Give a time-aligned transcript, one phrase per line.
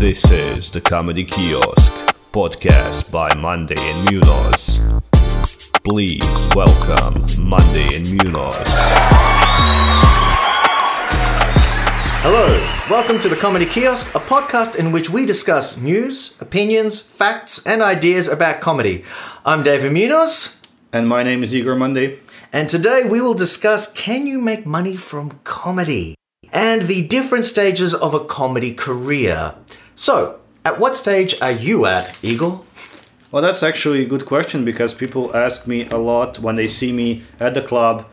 [0.00, 1.92] This is the Comedy Kiosk
[2.32, 4.78] podcast by Mondae and Munoz.
[5.84, 6.24] Please
[6.56, 8.56] welcome Mondae and Munoz.
[12.22, 12.46] Hello,
[12.88, 17.82] welcome to the Comedy Kiosk, a podcast in which we discuss news, opinions, facts, and
[17.82, 19.04] ideas about comedy.
[19.44, 20.62] I'm David Munoz,
[20.94, 22.18] And my name is Igor Mondae.
[22.54, 26.14] and today we will discuss can you make money from comedy
[26.54, 29.54] and the different stages of a comedy career.
[30.00, 32.62] So, at what stage are you at, Igor?
[33.30, 36.90] Well, that's actually a good question because people ask me a lot when they see
[36.90, 38.06] me at the club,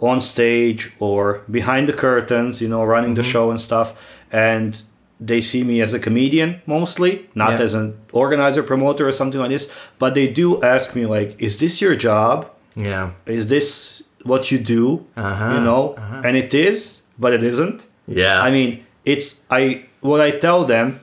[0.00, 3.94] on stage, or behind the curtains, you know, running the show and stuff.
[4.32, 4.82] And
[5.20, 7.64] they see me as a comedian mostly, not Yeah.
[7.64, 9.70] as an organizer, promoter, or something like this.
[10.00, 12.50] But they do ask me, like, is this your job?
[12.74, 13.10] Yeah.
[13.26, 15.06] Is this what you do?
[15.16, 15.94] Uh-huh, You know?
[15.96, 16.22] Uh-huh.
[16.26, 17.82] And it is, but it isn't.
[18.08, 18.42] Yeah.
[18.42, 20.98] I mean, it's I what I tell them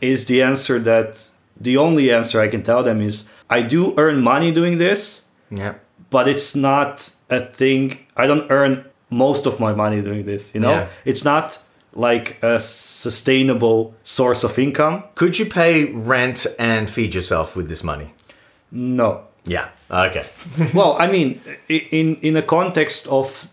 [0.00, 4.22] is the answer that the only answer I can tell them is I do earn
[4.22, 5.74] money doing this, yeah.
[6.08, 7.98] but it's not a thing.
[8.16, 10.70] I don't earn most of my money doing this, you know?
[10.70, 10.88] Yeah.
[11.04, 11.58] It's not
[11.92, 15.04] like a sustainable source of income.
[15.16, 18.14] Could you pay rent and feed yourself with this money?
[18.70, 19.24] No.
[19.44, 19.68] Yeah.
[19.90, 20.24] Okay.
[20.74, 23.48] well, I mean, in in a context of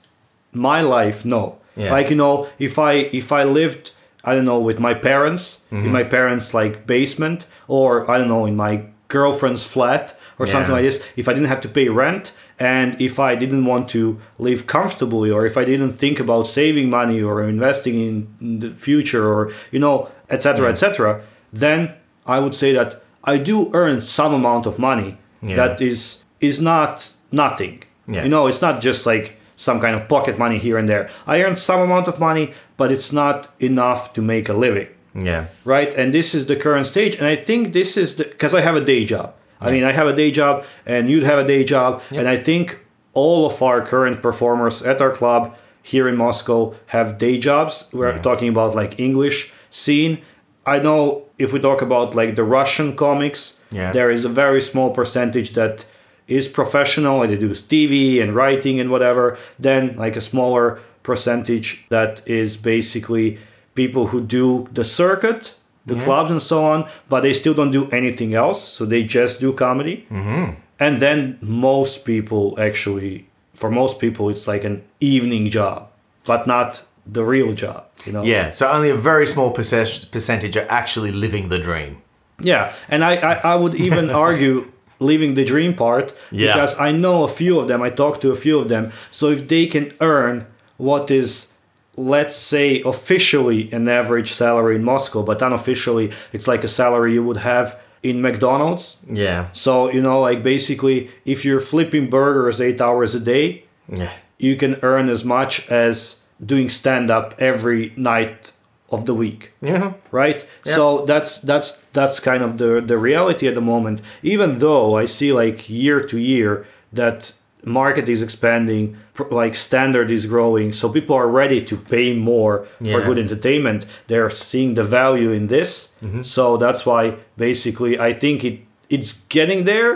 [0.53, 1.57] my life, no.
[1.75, 1.91] Yeah.
[1.91, 3.93] Like you know, if I if I lived,
[4.29, 5.85] I don't know, with my parents Mm-hmm.
[5.85, 8.73] in my parents' like basement, or I don't know, in my
[9.15, 10.05] girlfriend's flat
[10.39, 11.03] or something like this.
[11.15, 12.25] If I didn't have to pay rent,
[12.59, 14.01] and if I didn't want to
[14.47, 18.69] live comfortably, or if I didn't think about saving money or investing in, in the
[18.69, 21.21] future, or you know, etc., etc.,
[21.53, 21.79] then
[22.25, 23.01] I would say that
[23.33, 25.55] I do earn some amount of money Yeah.
[25.57, 27.83] that is is not nothing.
[28.07, 28.23] Yeah.
[28.23, 31.09] You know, it's not just like some kind of pocket money here and there.
[31.25, 35.45] I earn some amount of money, but it's not enough to make a living, Yeah.
[35.65, 35.93] right?
[35.95, 38.75] And this is the current stage, and I think this is the because I have
[38.77, 39.33] a day job.
[39.59, 42.37] I mean, I have a day job, and you'd have a day job, and I
[42.37, 42.79] think
[43.13, 47.89] all of our current performers at our club here in Moscow have day jobs.
[47.91, 50.19] We're talking about like English scene.
[50.67, 53.91] I know if we talk about like the Russian comics, Yeah.
[53.93, 55.85] there is a very small percentage that
[56.27, 59.37] is professional and they do TV and writing and whatever.
[59.59, 63.39] Then like a smaller percentage that is basically
[63.75, 65.55] people who do the circuit,
[65.85, 68.67] the clubs and so on, but they still don't do anything else.
[68.67, 70.05] So they just do comedy.
[70.11, 70.59] Mm-hmm.
[70.79, 75.89] And then most people actually, for most people, it's like an evening job,
[76.25, 77.85] but not the real job.
[78.05, 78.23] You know?
[78.23, 78.49] Yeah.
[78.49, 82.01] So only a very small percentage are actually living the dream.
[82.39, 86.53] Yeah, and I, I, I would even argue leaving the dream part Yeah.
[86.53, 87.81] because I know a few of them.
[87.81, 88.91] I talked to a few of them.
[89.11, 90.45] So if they can earn
[90.77, 91.51] what is,
[91.95, 97.23] let's say, officially an average salary in Moscow, but unofficially it's like a salary you
[97.23, 98.97] would have in McDonald's.
[99.11, 99.47] Yeah.
[99.53, 104.11] So you know, like basically, if you're flipping burgers eight hours a day, Yeah.
[104.37, 108.51] you can earn as much as doing stand up every night
[108.89, 109.93] of the week Yeah.
[110.11, 110.45] right?
[110.65, 114.01] So that's that's that's kind of the the reality at the moment.
[114.23, 117.33] Even though i see like year to year that
[117.65, 118.95] market is expanding
[119.41, 124.29] like standard is growing so people are ready to pay more for good entertainment they're
[124.29, 125.69] seeing the value in this.
[126.01, 126.21] Mm-hmm.
[126.23, 127.03] So that's why
[127.35, 128.55] basically i think it
[128.89, 129.91] it's getting there.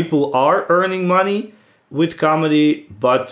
[0.00, 1.40] People are earning money
[1.90, 3.28] with comedy but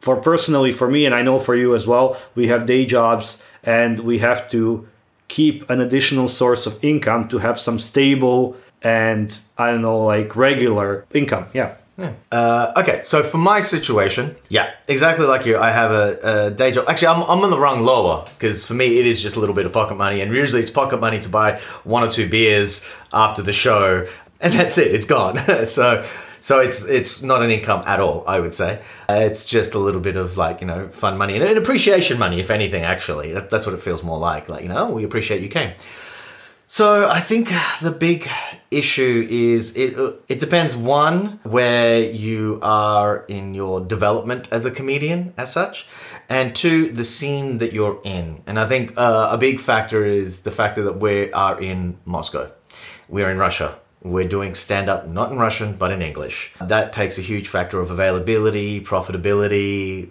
[0.00, 3.42] for personally for me and i know for you as well we have day jobs
[3.64, 4.86] and we have to
[5.28, 10.34] keep an additional source of income to have some stable and i don't know like
[10.36, 11.74] regular income yeah
[12.30, 16.70] Uh, okay, so for my situation, yeah, exactly like you, I have a, a day
[16.70, 16.84] job.
[16.88, 19.54] Actually, I'm, I'm on the rung lower because for me, it is just a little
[19.54, 22.86] bit of pocket money, and usually it's pocket money to buy one or two beers
[23.12, 24.06] after the show,
[24.40, 24.94] and that's it.
[24.94, 25.38] It's gone.
[25.66, 26.06] so,
[26.48, 28.24] so it's it's not an income at all.
[28.26, 31.36] I would say uh, it's just a little bit of like you know fun money
[31.36, 32.84] and, appreciation money, if anything.
[32.84, 34.48] Actually, that, that's what it feels more like.
[34.48, 35.74] Like you know, we appreciate you came.
[36.66, 37.50] So I think
[37.82, 38.30] the big
[38.70, 39.92] issue is it
[40.28, 45.86] it depends one where you are in your development as a comedian as such
[46.30, 50.42] and two the scene that you're in and I think uh, a big factor is
[50.42, 52.52] the factor that we are in Moscow
[53.08, 57.18] we're in Russia we're doing stand up not in Russian but in English that takes
[57.18, 60.10] a huge factor of availability profitability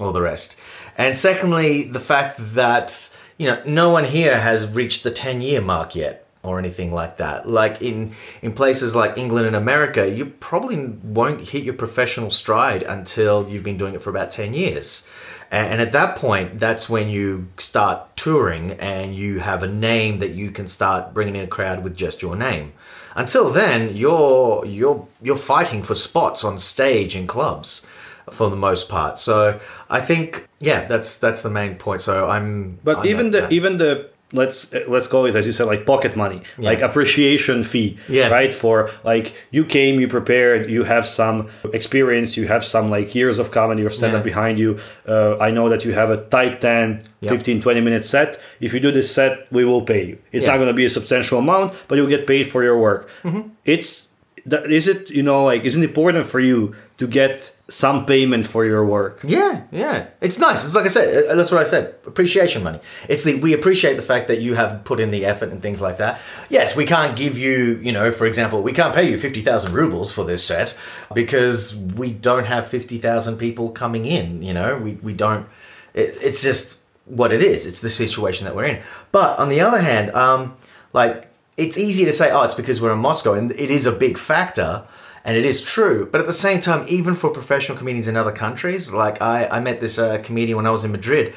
[0.00, 0.56] all the rest.
[0.98, 5.60] And secondly, the fact that you know no one here has reached the 10 year
[5.60, 7.48] mark yet or anything like that.
[7.48, 8.12] Like in
[8.42, 13.64] in places like England and America, you probably won't hit your professional stride until you've
[13.64, 15.06] been doing it for about 10 years.
[15.52, 20.30] And, at that point, that's when you start touring and you have a name that
[20.30, 22.72] you can start bringing in a crowd with just your name.
[23.14, 27.86] Until then, you're you're you're fighting for spots on stage in clubs
[28.30, 29.18] for the most part.
[29.18, 29.60] So
[29.90, 32.00] I think yeah, that's that's the main point.
[32.00, 33.52] So I'm But on even the that.
[33.52, 37.98] even the let's let's call it as you said like pocket money, like appreciation fee,
[38.08, 38.28] Yeah.
[38.28, 38.54] right?
[38.54, 43.38] For like you came, you prepared, you have some experience, you have some like years
[43.38, 44.30] of comedy or stand up Yeah.
[44.32, 44.78] behind you.
[45.06, 47.30] Uh, I know that you have a tight 10, Yeah.
[47.30, 48.38] 15, 20 minute set.
[48.60, 50.18] If you do this set, we will pay you.
[50.32, 50.52] It's Yeah.
[50.52, 53.08] not going to be a substantial amount, but you'll get paid for your work.
[53.24, 53.40] Mm-hmm.
[53.64, 54.08] It's
[54.46, 58.44] that is it you know like isn't it important for you to get some payment
[58.46, 60.64] for your work Yeah, yeah, it's nice.
[60.64, 61.30] It's like I said.
[61.30, 61.94] uh, That's what I said.
[62.06, 62.80] Appreciation money.
[63.08, 65.80] It's the we appreciate the fact that you have put in the effort and things
[65.80, 66.20] like that.
[66.50, 69.72] Yes, we can't give you, you know, for example, we can't pay you fifty thousand
[69.72, 70.74] rubles for this set
[71.14, 74.42] because we don't have fifty thousand people coming in.
[74.42, 75.46] You know, we we don't.
[75.94, 77.66] It, it's just what it is.
[77.66, 78.82] It's the situation that we're in.
[79.12, 80.56] But on the other hand, um,
[80.92, 83.92] like it's easy to say, oh, it's because we're in Moscow, and it is a
[83.92, 84.84] big factor
[85.24, 86.08] and it is true.
[86.10, 89.60] But at the same time, even for professional comedians in other countries, like I, I
[89.60, 91.34] met this uh, comedian when I was in Madrid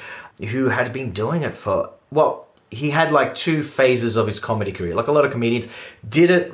[0.50, 4.72] who had been doing it for, well, he had like two phases of his comedy
[4.72, 4.96] career.
[4.96, 5.70] Like a lot of comedians
[6.08, 6.54] did it,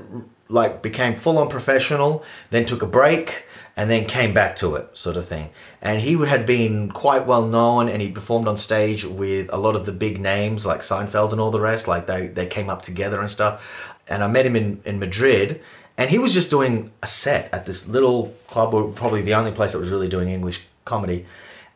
[0.52, 3.46] like became full on professional, then took a break,
[3.78, 5.50] and then came back to it, sort of thing.
[5.82, 9.76] And he had been quite well known, and he performed on stage with a lot
[9.76, 11.88] of the big names like Seinfeld and all the rest.
[11.88, 13.64] Like they, they came up together and stuff.
[14.08, 15.62] And I met him in, in Madrid,
[15.98, 19.72] and he was just doing a set at this little club, probably the only place
[19.72, 21.26] that was really doing English comedy.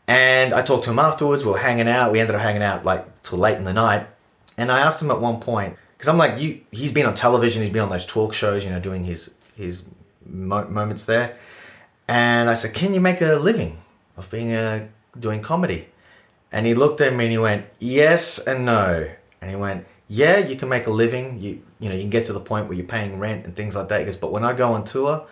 [0.07, 1.45] And I talked to him afterwards.
[1.45, 2.11] We were hanging out.
[2.11, 4.07] We ended up hanging out like till late in the night.
[4.57, 6.61] And I asked him at one point because I'm like, you.
[6.71, 7.61] He's been on television.
[7.63, 8.63] He's been on those talk shows.
[8.63, 9.83] You know, doing his his
[10.25, 11.35] mo- moments there.
[12.07, 13.77] And I said, "Can you make a living
[14.17, 14.87] of being a
[15.19, 15.87] doing comedy?"
[16.51, 19.09] And he looked at me and he went, "Yes and no."
[19.41, 21.39] And he went, "Yeah, you can make a living.
[21.41, 23.75] You you know you can get to the point where you're paying rent and things
[23.75, 25.25] like that." He goes, "But when I go on tour,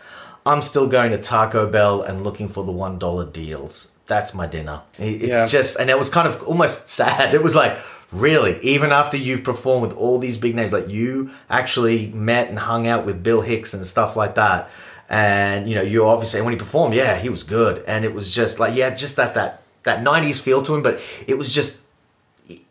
[0.45, 3.91] I'm still going to Taco Bell and looking for the one dollar deals.
[4.07, 4.81] That's my dinner.
[4.97, 5.47] It's Yeah.
[5.47, 7.33] just, and it was kind of almost sad.
[7.33, 7.77] It was like,
[8.13, 12.59] really, even after you've performed with all these big names, like you actually met and
[12.59, 14.69] hung out with Bill Hicks and stuff like that,
[15.09, 18.33] and you know, you obviously when he performed, yeah, he was good, and it was
[18.33, 21.81] just like, yeah, just that that that '90s feel to him, but it was just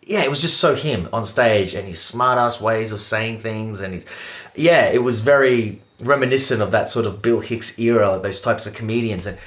[0.05, 3.39] yeah, it was just so him on stage and his smart ass ways of saying
[3.39, 4.06] things and his
[4.55, 8.75] yeah, it was very reminiscent of that sort of Bill Hicks era, those types of
[8.75, 9.27] comedians.
[9.27, 9.39] And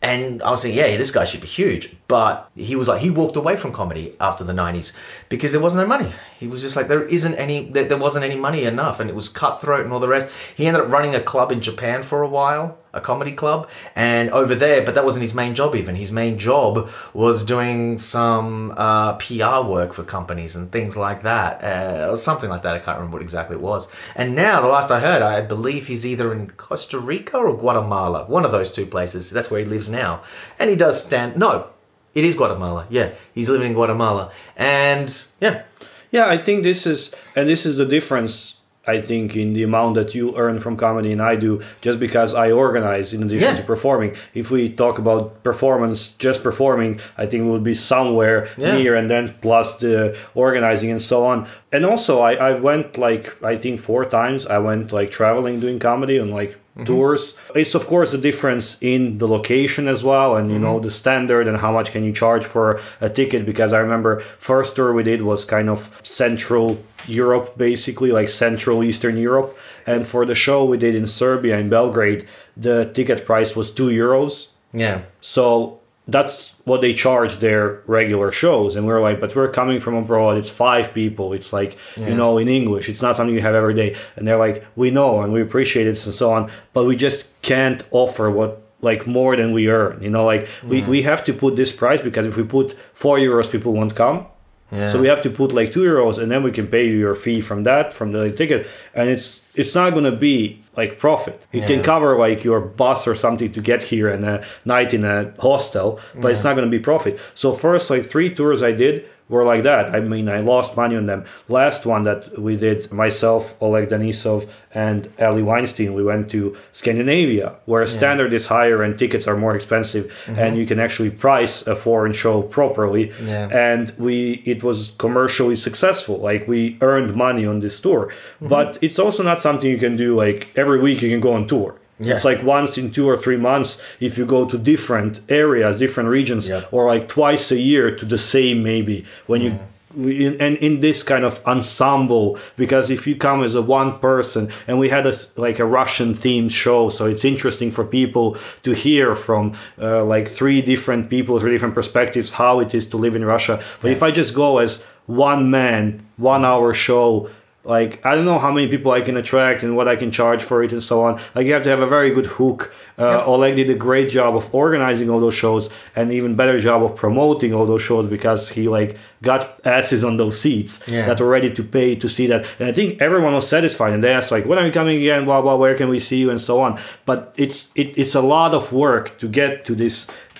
[0.00, 1.94] and I was thinking, yeah, this guy should be huge.
[2.06, 4.92] But he was like, he walked away from comedy after the 90s
[5.28, 6.12] because there wasn't no money.
[6.38, 9.00] He was just like, there isn't any, there, there wasn't any money enough.
[9.00, 10.30] And it was cutthroat and all the rest.
[10.54, 13.70] He ended up running a club in Japan for a while, a comedy club.
[13.96, 15.96] And over there, but that wasn't his main job even.
[15.96, 21.64] His main job was doing some uh, PR work for companies and things like that.
[21.64, 22.74] Uh, or something like that.
[22.74, 23.88] I can't remember what exactly it was.
[24.14, 28.26] And now, the last I heard, I believe he's either in Costa Rica or Guatemala.
[28.26, 29.30] One of those two places.
[29.30, 30.22] That's where he lives now.
[30.58, 31.68] And he does stand, no,
[32.14, 32.86] it is Guatemala.
[32.90, 34.32] Yeah, he's living in Guatemala.
[34.56, 35.08] And
[35.40, 35.62] yeah,
[36.10, 38.57] Yeah, I think this is, and this is the difference.
[38.88, 42.34] I think in the amount that you earn from comedy and I do, just because
[42.34, 43.60] I organize in addition Yeah.
[43.60, 44.10] to performing.
[44.34, 48.76] If we talk about performance, just performing, I think we would be somewhere Yeah.
[48.78, 51.46] near, and then plus the organizing and so on.
[51.72, 54.46] And also, I, I went like I think four times.
[54.46, 56.94] I went like traveling doing comedy and like Mm-hmm.
[56.94, 57.36] tours.
[57.56, 60.84] It's of course the difference in the location as well, and you know mm-hmm.
[60.84, 63.44] the standard and how much can you charge for a ticket.
[63.44, 68.84] Because I remember first tour we did was kind of Central Europe, basically like Central
[68.84, 73.56] Eastern Europe, and for the show we did in Serbia in Belgrade, the ticket price
[73.56, 74.48] was two euros.
[74.72, 78.74] yeah, So that's what they charge their regular shows.
[78.74, 80.38] And we're like, but we're coming from abroad.
[80.38, 81.34] It's five people.
[81.34, 82.88] It's like, you know, in English.
[82.88, 83.94] It's not something you have every day.
[84.16, 86.50] And they're like, we know and we appreciate it and so on.
[86.72, 90.02] But we just can't offer what like more than we earn.
[90.02, 93.18] You know, like we, we have to put this price because if we put four
[93.18, 94.26] euros, people won't come.
[94.70, 94.92] Yeah.
[94.92, 97.14] So we have to put like two euros, and then we can pay you your
[97.14, 101.42] fee from that from the ticket, and it's it's not gonna be like profit.
[101.52, 105.04] It can cover like your bus or something to get here and a night in
[105.04, 107.18] a hostel, but it's not gonna be profit.
[107.34, 109.94] So first like three tours I did were like that.
[109.94, 111.24] I mean, I lost money on them.
[111.48, 117.54] Last one that we did, myself, Oleg Denisov, and Ali Weinstein, we went to Scandinavia,
[117.66, 121.76] where standard is higher and tickets are more expensive, and you can actually price a
[121.76, 123.12] foreign show properly.
[123.22, 123.48] Yeah.
[123.52, 126.16] And we, it was commercially successful.
[126.18, 128.48] Like we earned money on this tour, Mm-hmm.
[128.48, 131.02] but it's also not something you can do like every week.
[131.02, 131.74] You can go on tour.
[132.00, 132.14] Yeah.
[132.14, 136.08] It's like once in two or three months if you go to different areas, different
[136.08, 136.64] regions, Yeah.
[136.70, 139.58] or like twice a year to the same maybe when you
[139.96, 144.50] in, and in this kind of ensemble because if you come as a one person
[144.66, 148.72] and we had a like a russian themed show so it's interesting for people to
[148.74, 153.16] hear from uh, like three different people three different perspectives how it is to live
[153.16, 157.28] in russia but if i just go as one man one hour show
[157.74, 160.42] like i don't know how many people i can attract and what i can charge
[160.48, 161.12] for it and so on.
[161.34, 162.60] Like you have to have a very good hook
[162.98, 166.82] uh, oleg did a great job of organizing all those shows and even better job
[166.82, 168.90] of promoting all those shows because he like
[169.22, 171.06] got asses on those seats Yeah.
[171.06, 172.40] that were ready to pay to see that.
[172.58, 175.24] And i think everyone was satisfied and they asked like when are you coming again?
[175.28, 176.28] Blah blah where can we see you?
[176.30, 176.70] and so on.
[177.08, 179.96] But it's it, it's a lot of work to get to this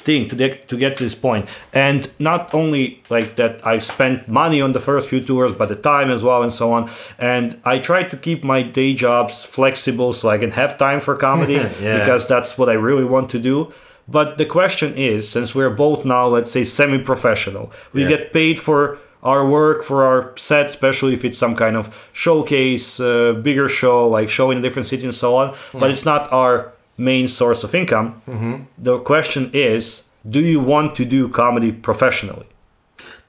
[0.07, 1.45] thing to get to get to this point.
[1.73, 5.77] And not only like that i spent money on the first few tours but the
[5.95, 6.91] time as well and so on.
[7.19, 11.15] And i try to keep my day jobs flexible so i can have time for
[11.17, 11.99] comedy Yeah.
[11.99, 13.73] because that's what i really want to do.
[14.11, 18.09] But the question is since we're both now let's say semi-professional we Yeah.
[18.15, 23.01] get paid for our work for our set especially if it's some kind of showcase
[23.01, 25.55] uh, bigger show like show in a different city and so on.
[25.73, 28.55] But it's not our main source of income mm-hmm.
[28.77, 32.47] the question is do you want to do comedy professionally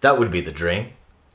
[0.02, 0.84] That would be the dream.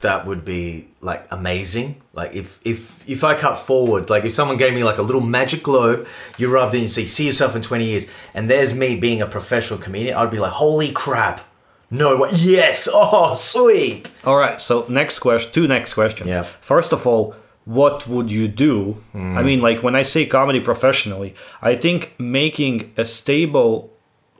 [0.01, 1.89] That would be like amazing.
[2.13, 5.21] Like if if if I cut forward, like if someone gave me like a little
[5.39, 6.07] magic globe,
[6.39, 9.21] you rubbed it and you say, see yourself in 20 years, and there's me being
[9.23, 11.41] a professional comedian, I'd be like, holy crap.
[11.91, 12.31] No way.
[12.33, 12.89] Yes.
[12.93, 14.13] Oh, sweet.
[14.25, 16.45] all right so next question two next questions Yeah.
[16.61, 17.35] first of all
[17.65, 22.93] what would you do i mean like when i say comedy professionally i think making
[22.99, 23.91] a stable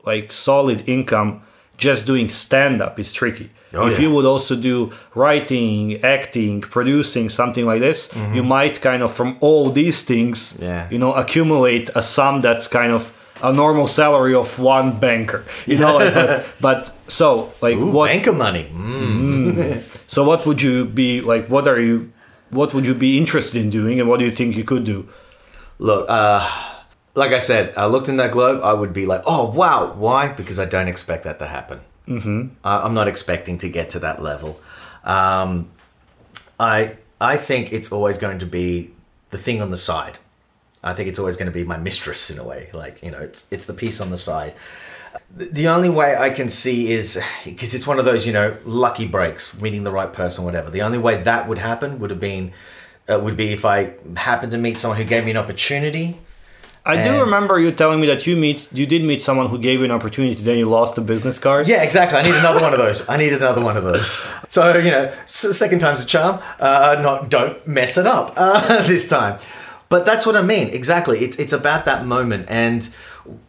[0.05, 1.41] like solid income
[1.77, 4.03] just doing stand up is tricky Oh, if yeah.
[4.07, 9.37] you would also do writing acting producing something like this you might kind of from
[9.41, 10.63] all these things Mm-hmm.
[10.63, 10.87] Yeah.
[10.91, 13.11] you know accumulate a sum that's kind of
[13.43, 18.07] a normal salary of one banker you know like, but, but so like Ooh, what
[18.11, 18.65] banker money.
[18.71, 19.83] Mm.
[20.07, 21.47] so what would you be like?
[21.49, 22.11] What are you?
[22.49, 25.09] What would you be interested in doing, and what do you think you could do?
[25.79, 26.49] Look, uh,
[27.15, 29.93] like I said, I looked in that globe, I would be like, oh, wow.
[29.93, 30.29] Why?
[30.29, 31.79] Because I don't expect that to happen.
[32.07, 32.47] Mm-hmm.
[32.63, 34.59] I, I'm not expecting to get to that level.
[35.03, 35.69] Um,
[36.59, 38.91] I, I think it's always going to be
[39.31, 40.19] the thing on the side.
[40.83, 42.69] I think it's always going to be my mistress in a way.
[42.73, 44.53] Like, you know, it's, it's the piece on the side.
[45.35, 49.07] The- only way I can see is because it's one of those, you know, lucky
[49.07, 50.69] breaks, meeting the right person, whatever.
[50.69, 52.51] The only way that would happen would have been,
[53.09, 56.19] uh, would be if I happened to meet someone who gave me an opportunity
[56.87, 59.79] I do remember you telling me that you meet, you did meet someone who gave
[59.79, 61.67] you an opportunity, then you lost the business card.
[61.67, 62.19] Yeah, exactly.
[62.19, 63.09] I need another one of those.
[63.09, 64.23] I need another one of those.
[64.47, 66.39] So you know, second time's a charm.
[66.59, 69.39] Uh, not don't mess it up uh, this time.
[69.89, 70.69] But that's what I mean.
[70.69, 71.19] Exactly.
[71.19, 72.45] It's it's about that moment.
[72.49, 72.87] And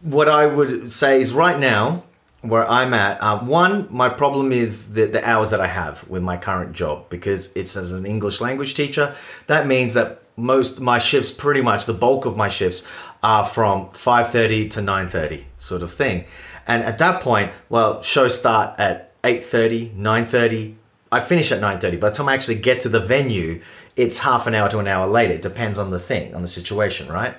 [0.01, 2.03] what I would say is right now,
[2.41, 6.23] where I'm at, uh, one, my problem is the the hours that I have with
[6.23, 9.15] my current job because it's as an English language teacher.
[9.47, 12.87] That means that most my shifts, pretty much the bulk of my shifts,
[13.23, 16.25] are from 5:30 to 9:30 sort of thing.
[16.67, 20.75] And at that point, well, shows start at 8:30, 9:30.
[21.11, 21.97] I finish at 9:30.
[21.99, 23.61] By the time I actually get to the venue,
[23.95, 25.33] it's half an hour to an hour later.
[25.33, 27.35] It depends on the thing, on the situation, right?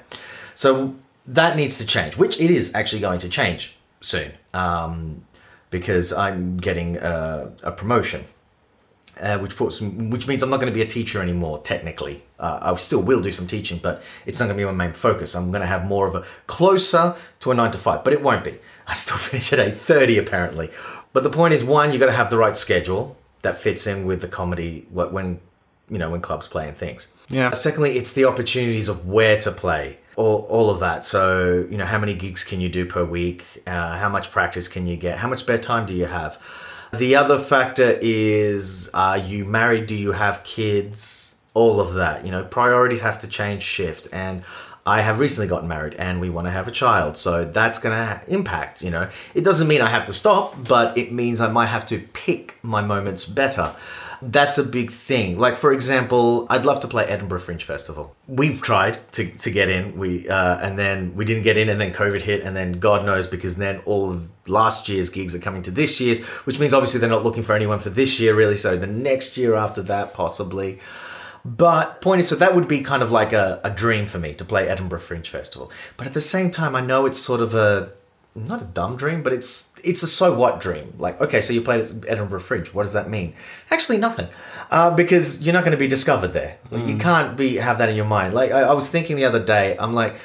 [0.54, 0.94] So
[1.28, 5.24] that needs to change, which it is actually going to change soon, um,
[5.70, 8.24] because I'm getting uh, a promotion
[9.20, 11.60] uh, which puts which means I'm not going to be a teacher anymore.
[11.60, 14.72] Technically, uh, I still will do some teaching, but it's not going to be my
[14.72, 15.34] main focus.
[15.34, 18.22] I'm going to have more of a closer to a nine to five, but it
[18.22, 18.58] won't be.
[18.86, 20.70] I still finish at eight thirty apparently.
[21.12, 24.04] But the point is, one, you got to have the right schedule that fits in
[24.04, 25.40] with the comedy what when
[25.88, 27.08] you know when clubs play and things.
[27.28, 27.50] Yeah.
[27.52, 29.98] Secondly, it's the opportunities of where to play.
[30.18, 31.04] All, all of that.
[31.04, 33.44] So, you know, how many gigs can you do per week?
[33.66, 35.18] Uh, how much practice can you get?
[35.18, 36.42] How much spare time do you have?
[36.92, 39.86] The other factor is are you married?
[39.86, 41.36] Do you have kids?
[41.54, 42.24] All of that.
[42.24, 44.08] You know, priorities have to change, shift.
[44.12, 44.42] And
[44.88, 47.16] I have recently gotten married and we want to have a child.
[47.16, 49.08] So that's going to impact, you know.
[49.34, 52.58] It doesn't mean I have to stop, but it means I might have to pick
[52.62, 53.74] my moments better.
[54.20, 55.38] That's a big thing.
[55.38, 58.16] Like for example, I'd love to play Edinburgh Fringe Festival.
[58.26, 61.80] We've tried to, to get in, we uh, and then we didn't get in, and
[61.80, 65.38] then COVID hit, and then God knows because then all of last year's gigs are
[65.38, 68.34] coming to this year's, which means obviously they're not looking for anyone for this year
[68.34, 68.56] really.
[68.56, 70.80] So the next year after that possibly.
[71.44, 74.34] But point is, so that would be kind of like a, a dream for me
[74.34, 75.70] to play Edinburgh Fringe Festival.
[75.96, 77.92] But at the same time, I know it's sort of a
[78.34, 80.94] not a dumb dream, but it's it's a so what dream.
[80.98, 82.72] Like, okay, so you played at Edinburgh Fringe.
[82.74, 83.34] What does that mean?
[83.70, 84.28] Actually, nothing,
[84.70, 86.58] uh, because you're not going to be discovered there.
[86.70, 88.34] Like, You can't be have that in your mind.
[88.34, 90.16] Like I, I was thinking the other day, I'm like,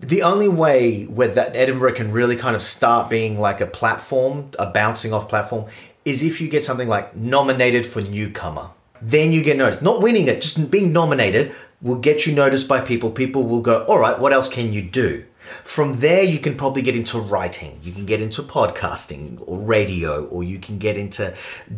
[0.00, 4.50] the only way where that Edinburgh can really kind of start being like a platform,
[4.58, 5.66] a bouncing off platform,
[6.04, 8.70] is if you get something like nominated for newcomer.
[9.00, 9.82] Then you get noticed.
[9.82, 13.10] Not winning it, just being nominated will get you noticed by people.
[13.10, 15.24] People will go, all right, what else can you do?
[15.62, 17.78] From there, you can probably get into writing.
[17.82, 21.34] You can get into podcasting or radio, or you can get into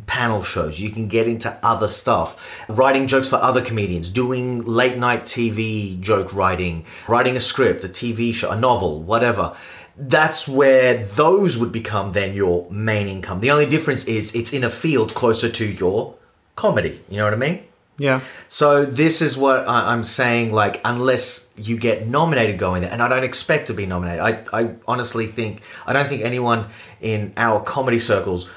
[0.06, 0.78] panel shows.
[0.78, 2.64] You can get into other stuff.
[2.68, 7.88] Writing jokes for other comedians, doing late night TV joke writing, writing a script, a
[7.88, 9.56] TV show, a novel, whatever.
[9.96, 13.40] That's where those would become then your main income.
[13.40, 16.14] The only difference is it's in a field closer to your
[16.54, 17.00] comedy.
[17.08, 17.65] You know what I mean?
[17.98, 18.20] Yeah.
[18.48, 20.52] So this is what I- I'm saying.
[20.52, 24.20] Like, unless you get nominated going there, and I don't expect to be nominated.
[24.20, 26.66] I, I honestly think I don't think anyone
[27.00, 28.48] in our comedy circles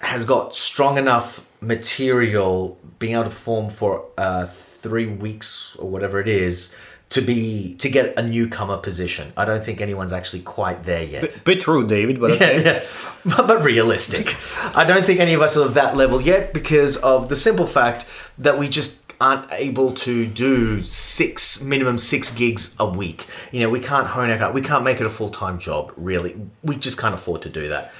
[0.00, 6.20] has got strong enough material being able to perform for uh, three weeks or whatever
[6.20, 6.74] it is
[7.08, 9.32] to be to get a newcomer position.
[9.36, 11.40] I don't think anyone's actually quite there yet.
[11.44, 12.84] Bit true, David, but Yeah, yeah.
[13.24, 14.36] But, but realistic.
[14.76, 17.66] I don't think any of us are of that level yet because of the simple
[17.66, 18.08] fact
[18.38, 23.26] that we just aren't able to do six minimum six gigs a week.
[23.50, 24.52] You know, we can't hone it out.
[24.52, 25.92] We can't make it a full time job.
[25.96, 27.92] Really, we just can't afford to do that.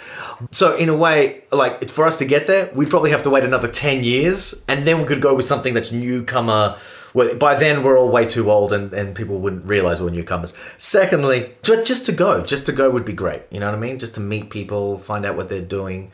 [0.50, 3.44] So in a way, like for us to get there, we'd probably have to wait
[3.44, 6.78] another ten years, and then we could go with something that's newcomer.
[7.14, 10.54] Well, by then we're all way too old, and, and people wouldn't realize we're newcomers.
[10.78, 13.42] Secondly, just just to go, just to go would be great.
[13.50, 13.98] You know what I mean?
[13.98, 16.10] Just to meet people, find out what they're doing.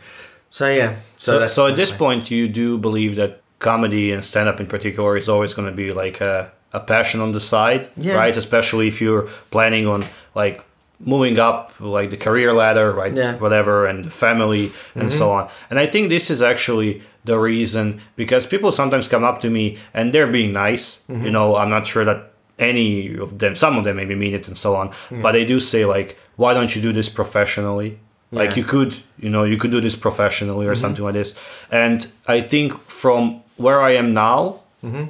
[0.51, 0.97] So yeah.
[1.17, 4.61] So, so, that's so at this point, you do believe that comedy and stand up
[4.61, 8.17] in particular is always going to be like a, a passion on the side, Yeah.
[8.17, 8.37] right?
[8.37, 10.03] Especially if you're planning on
[10.35, 10.63] like
[10.99, 13.15] moving up like the career ladder, right?
[13.15, 13.33] Yeah.
[13.33, 13.43] Mm-hmm.
[13.43, 15.49] Whatever, and the family and so on.
[15.71, 19.79] And I think this is actually the reason because people sometimes come up to me
[19.95, 21.03] and they're being nice.
[21.09, 21.25] Mm-hmm.
[21.25, 24.47] You know, I'm not sure that any of them, some of them maybe mean it
[24.47, 27.99] and so on, but they do say like, why don't you do this professionally?
[28.31, 28.57] Like Yeah.
[28.57, 31.39] you could, you know, you could do this professionally or something like this.
[31.71, 34.61] And I think from where I am now,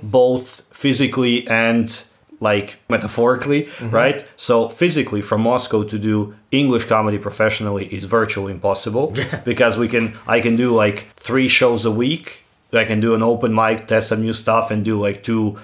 [0.03, 2.03] both physically and
[2.51, 4.19] like metaphorically, right?
[4.37, 10.05] So physically from Moscow to do English comedy professionally is virtually impossible because we can
[10.27, 12.45] I can do like 3 shows a week.
[12.73, 15.57] I can do an open mic, test some new stuff and do like two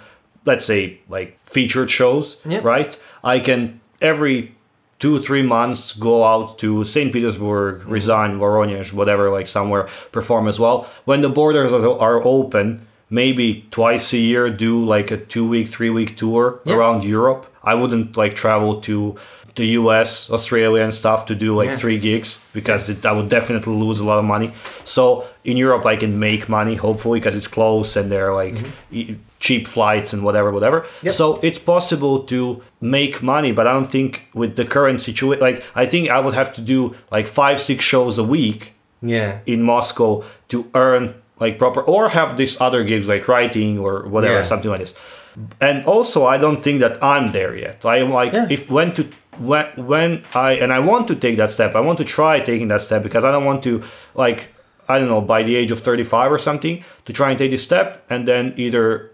[0.45, 2.61] let's say like featured shows, Yeah.
[2.75, 2.97] right?
[3.25, 4.55] I can every
[4.99, 7.13] two three months go out to St.
[7.13, 7.93] Petersburg, Mm-hmm.
[7.95, 10.87] Ryazan, Voronezh, whatever, like somewhere perform as well.
[11.07, 15.91] When the borders are open, maybe twice a year do like a two week, three
[15.91, 16.75] week tour Yeah.
[16.77, 17.47] around Europe.
[17.65, 19.17] I wouldn't like travel to
[19.57, 21.77] the US, Australia, and stuff to do like Yeah.
[21.77, 24.53] three gigs because it, I would definitely lose a lot of money.
[24.85, 28.55] So in Europe, I can make money hopefully because it's close and they're like
[28.93, 30.81] e- cheap flights and whatever, whatever.
[30.83, 31.07] Mm-hmm.
[31.07, 31.15] Yep.
[31.15, 35.65] So it's possible to make money, but I don't think with the current situation, like
[35.75, 39.41] I think I would have to do like five, six shows a week yeah.
[39.47, 44.35] in Moscow to earn like proper or have these other gigs like writing or whatever
[44.35, 44.43] Yeah.
[44.43, 44.95] something like this.
[45.61, 47.85] And also I don't think that I'm there yet.
[47.85, 48.47] I am like Yeah.
[48.51, 49.03] if when to
[49.39, 51.75] when when I and I want to take that step.
[51.77, 53.83] I want to try taking that step because I don't want to
[54.15, 54.49] like
[54.89, 57.63] I don't know by the age of 35 or something to try and take this
[57.63, 59.11] step and then either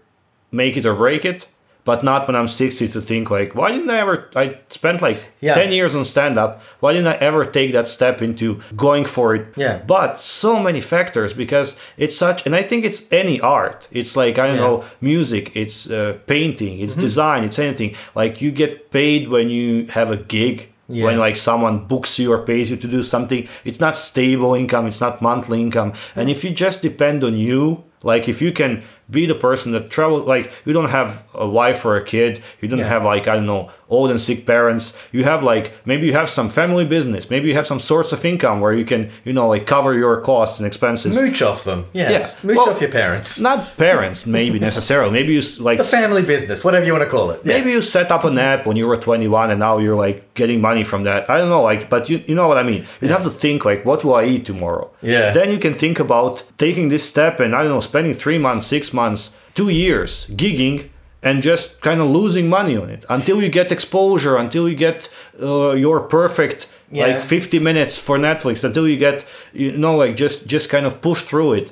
[0.51, 1.47] make it or break it
[1.85, 5.17] but not when I'm 60 to think like why didn't I ever I spent like
[5.41, 5.53] Yeah.
[5.55, 9.35] 10 years on stand up why didn't I ever take that step into going for
[9.35, 9.77] it Yeah.
[9.87, 14.35] but so many factors because it's such and i think it's any art it's like
[14.41, 14.67] i don't Yeah.
[14.67, 19.67] know music it's uh, painting it's design it's anything like you get paid when you
[19.97, 21.05] have a gig Yeah.
[21.05, 24.85] when like someone books you or pays you to do something it's not stable income
[24.89, 28.71] it's not monthly income and if you just depend on you like if you can
[29.09, 32.67] be the person that travel like you don't have a wife or a kid you
[32.67, 32.87] don't Yeah.
[32.87, 36.29] have like i don't know old and sick parents you have like maybe you have
[36.29, 39.47] some family business maybe you have some source of income where you can you know
[39.47, 41.85] like cover your costs and expenses Mooch off them.
[41.93, 42.11] Yes.
[42.11, 42.47] Yeah.
[42.47, 43.39] Mooch Well, off your parents.
[43.39, 47.29] not parents maybe necessarily maybe you like the family business, whatever you want to call
[47.31, 47.41] it.
[47.45, 47.53] Yeah.
[47.57, 50.59] maybe you set up an app when you were 21 and now you're like getting
[50.61, 53.07] money from that i don't know like but you, you know what i mean you
[53.07, 55.31] have to think like what will i eat tomorrow Yeah.
[55.31, 58.65] then you can think about taking this step and i don't know spending three months
[58.67, 60.89] six months two years gigging
[61.25, 65.09] and just kind of losing money on it until you get exposure until you get
[65.41, 67.07] uh, your perfect Yeah.
[67.07, 69.25] like 50 minutes for netflix until you get
[69.61, 71.67] you know like just just kind of push through it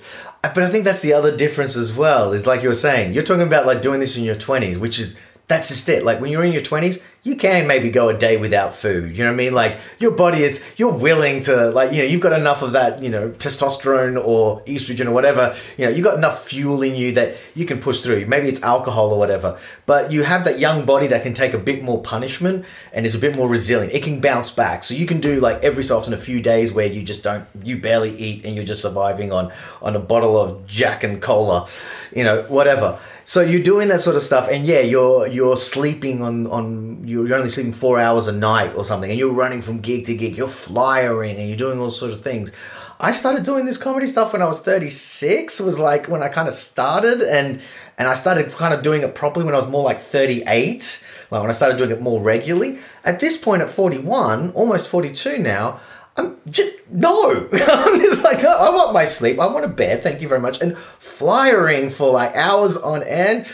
[0.55, 2.33] But I think that's the other difference as well.
[2.37, 4.97] Is like you were saying, you're talking about like doing this in your 20s, which
[5.03, 5.09] is
[5.51, 6.01] that's just it.
[6.07, 9.17] Like when you're in your 20s, you can maybe go a day without food.
[9.17, 9.53] You know what I mean?
[9.53, 13.01] Like your body is, you're willing to, like, you know, you've got enough of that,
[13.01, 15.55] you know, testosterone or estrogen or whatever.
[15.77, 18.25] You know, you've got enough fuel in you that you can push through.
[18.25, 19.57] Maybe it's alcohol or whatever.
[19.85, 23.15] But you have that young body that can take a bit more punishment and is
[23.15, 23.93] a bit more resilient.
[23.93, 24.83] It can bounce back.
[24.83, 27.47] So you can do like every so often a few days where you just don't,
[27.63, 31.69] you barely eat and you're just surviving on, on a bottle of Jack and Cola,
[32.13, 32.99] you know, whatever.
[33.25, 37.37] So you're doing that sort of stuff, and yeah, you're you're sleeping on on you're
[37.37, 40.37] only sleeping four hours a night or something, and you're running from gig to gig.
[40.37, 42.51] You're flyering, and you're doing all sorts of things.
[42.99, 45.59] I started doing this comedy stuff when I was 36.
[45.59, 47.59] It was like when I kind of started, and
[47.97, 51.03] and I started kind of doing it properly when I was more like 38.
[51.31, 52.79] Like when I started doing it more regularly.
[53.03, 55.79] At this point, at 41, almost 42 now.
[56.15, 57.47] I'm just no.
[57.53, 58.55] I'm just like no.
[58.55, 59.39] I want my sleep.
[59.39, 60.03] I want a bed.
[60.03, 60.61] Thank you very much.
[60.61, 63.51] And flyering for like hours on end.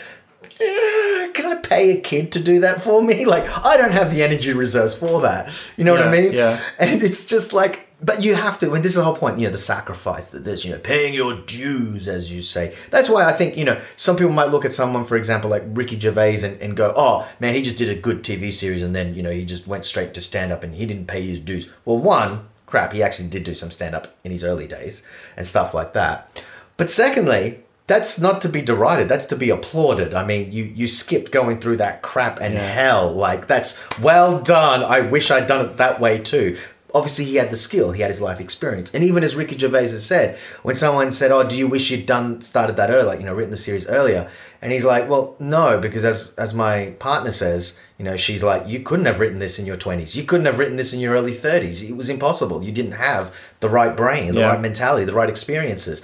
[0.60, 3.24] eh, Can I pay a kid to do that for me?
[3.30, 5.52] Like I don't have the energy reserves for that.
[5.76, 6.32] You know what I mean?
[6.32, 6.60] yeah.
[6.78, 8.72] And it's just like, but you have to.
[8.72, 9.38] And this is the whole point.
[9.38, 10.64] You know, the sacrifice that there's.
[10.64, 12.74] You know, paying your dues, as you say.
[12.90, 15.62] That's why I think you know some people might look at someone, for example, like
[15.66, 18.96] Ricky Gervais, and, and go, "Oh man, he just did a good TV series, and
[18.96, 21.38] then you know he just went straight to stand up, and he didn't pay his
[21.38, 25.02] dues." Well, one, crap, he actually did do some stand up in his early days
[25.36, 26.42] and stuff like that.
[26.76, 29.08] But secondly, that's not to be derided.
[29.08, 30.14] That's to be applauded.
[30.14, 33.12] I mean, you you skipped going through that crap and hell.
[33.12, 34.84] Like that's well done.
[34.84, 36.56] I wish I'd done it that way too.
[36.92, 37.90] Obviously, he had the skill.
[37.92, 38.94] He had his life experience.
[38.94, 42.06] And even as Ricky Gervais has said, when someone said, "Oh, do you wish you'd
[42.06, 43.04] done started that earlier?
[43.06, 44.28] Like, you know, written the series earlier?"
[44.62, 48.62] And he's like, "Well, no, because as as my partner says, you know, she's like,
[48.66, 50.16] you couldn't have written this in your twenties.
[50.16, 51.82] You couldn't have written this in your early thirties.
[51.82, 52.62] It was impossible.
[52.62, 54.48] You didn't have the right brain, the Yeah.
[54.48, 56.02] right mentality, the right experiences."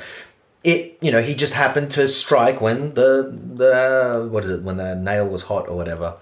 [0.66, 4.76] It you know he just happened to strike when the the what is it when
[4.76, 6.16] the nail was hot or whatever.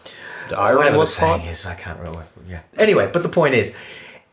[0.51, 1.49] The iron whatever was the saying hot?
[1.51, 2.27] is i can't remember.
[2.47, 2.61] Yeah.
[2.79, 3.75] Anyway but the point is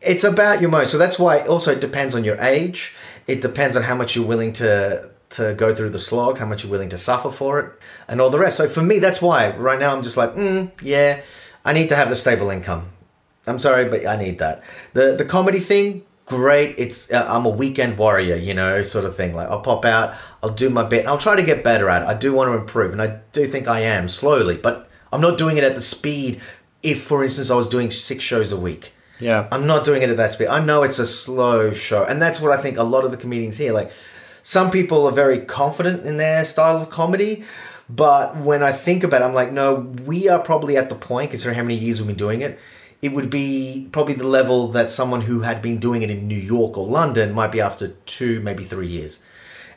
[0.02, 0.88] it's about your mind.
[0.88, 2.94] So that's why also it depends on your age.
[3.26, 6.62] It depends on how much you're willing to to go through the slogs how much
[6.62, 7.72] you're willing to suffer for it
[8.06, 8.58] and all the rest.
[8.58, 11.22] So for me that's why right now i'm just like mm, yeah
[11.64, 12.90] i need to have the stable income.
[13.46, 14.62] I'm sorry, but I need that.
[14.92, 16.74] The the comedy thing, great.
[16.78, 19.34] It's uh, I'm a weekend warrior, you know, sort of thing.
[19.34, 21.06] Like I'll pop out, I'll do my bit.
[21.06, 22.08] I'll try to get better at it.
[22.08, 25.38] I do want to improve, and I do think I am slowly, but I'm not
[25.38, 26.40] doing it at the speed.
[26.82, 29.46] If, for instance, I was doing six shows a week, Yeah.
[29.52, 30.48] I'm not doing it at that speed.
[30.48, 33.16] I know it's a slow show, and that's what I think a lot of the
[33.16, 33.72] comedians here.
[33.72, 33.92] Like,
[34.42, 37.44] some people are very confident in their style of comedy,
[37.88, 41.30] but when I think about it, I'm like, no, we are probably at the point,
[41.30, 42.58] considering how many years we've been doing it.
[43.02, 46.34] It would be probably the level that someone who had been doing it in New
[46.36, 49.20] York or London might be after two, maybe three years.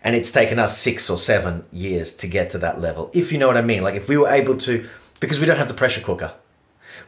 [0.04, 3.40] And it's taken us six or seven years to get to that level, if you
[3.40, 3.82] know what I mean.
[3.82, 4.88] Like, if we were able to,
[5.20, 6.34] because we don't have the pressure cooker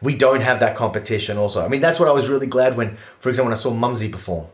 [0.02, 1.64] we don't have that competition also.
[1.66, 4.10] I mean, that's what I was really glad when, for example, when I saw Mumsy
[4.10, 4.46] perform,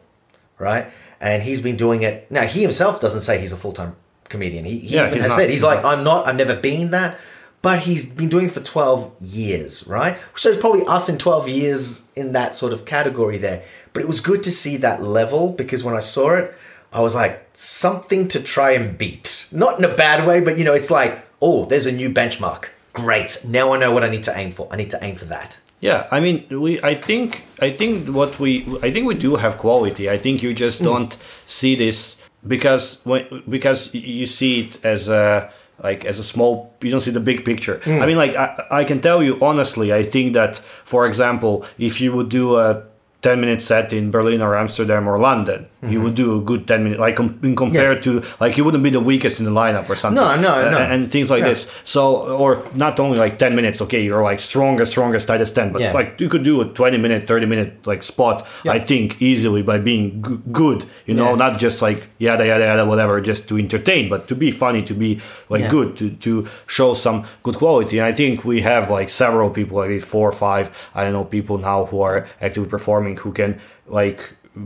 [0.58, 0.88] right?
[1.19, 2.30] And he's been doing it.
[2.32, 3.95] Now, he himself doesn't say he's a full time
[4.30, 4.65] comedian.
[4.65, 5.36] He, he Yeah, even has not.
[5.36, 5.97] said, he's He's like, not.
[5.97, 7.17] I'm not, I've never been that.
[7.63, 10.17] But he's been doing it for 12 years, right?
[10.36, 13.63] So it's probably us in 12 years in that sort of category there.
[13.93, 16.54] But it was good to see that level because when I saw it,
[16.91, 19.47] I was like, something to try and beat.
[19.52, 22.65] Not in a bad way, but you know, it's like, oh, there's a new benchmark.
[22.93, 23.43] Great.
[23.47, 24.67] Now I know what I need to aim for.
[24.69, 25.58] I need to aim for that.
[25.80, 26.82] Yeah, I mean, we.
[26.82, 27.43] I think.
[27.60, 28.65] I think what we.
[28.82, 30.10] I think we do have quality.
[30.10, 30.86] I think you just mm.
[30.86, 36.74] don't see this because when because you see it as a like as a small.
[36.82, 37.80] You don't see the big picture.
[37.84, 38.02] Hmm.
[38.02, 39.94] I mean, like I, I can tell you honestly.
[39.94, 42.84] I think that, for example, if you would do a
[43.22, 46.84] 10 minute set in Berlin or Amsterdam or London, you would do a good 10
[46.84, 49.89] minute, like com- in compared to, like you wouldn't be the weakest in the lineup
[49.89, 50.15] or something.
[50.24, 50.78] No, no, no.
[50.78, 51.50] And things like Yeah.
[51.50, 51.72] this.
[51.84, 55.82] So, or not only like 10 minutes, okay, you're like strongest, strongest, tightest 10, but
[55.82, 55.93] Yeah.
[55.93, 59.78] like you could do a 20 minute, 30 minute like spot, I think, easily by
[59.78, 61.36] being g- good, you know, Yeah.
[61.36, 64.93] not just like yada, yada, yada, whatever, just to entertain, but to be funny, to
[64.93, 65.19] be
[65.50, 65.69] like Yeah.
[65.69, 67.98] good, to, to show some good quality.
[68.00, 71.24] And I think we have like several people, like four or five, I don't know,
[71.26, 74.19] people now who are actively performing who can like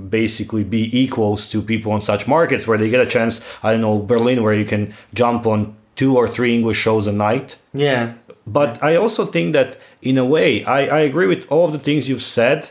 [0.10, 3.82] basically be equals to people on such markets where they get a chance, I don't
[3.82, 7.58] know, Berlin, where you can jump on two or three English shows a night.
[7.74, 8.14] Yeah.
[8.46, 11.80] But I also think that in a way, I, I agree with all of the
[11.80, 12.70] things you've said.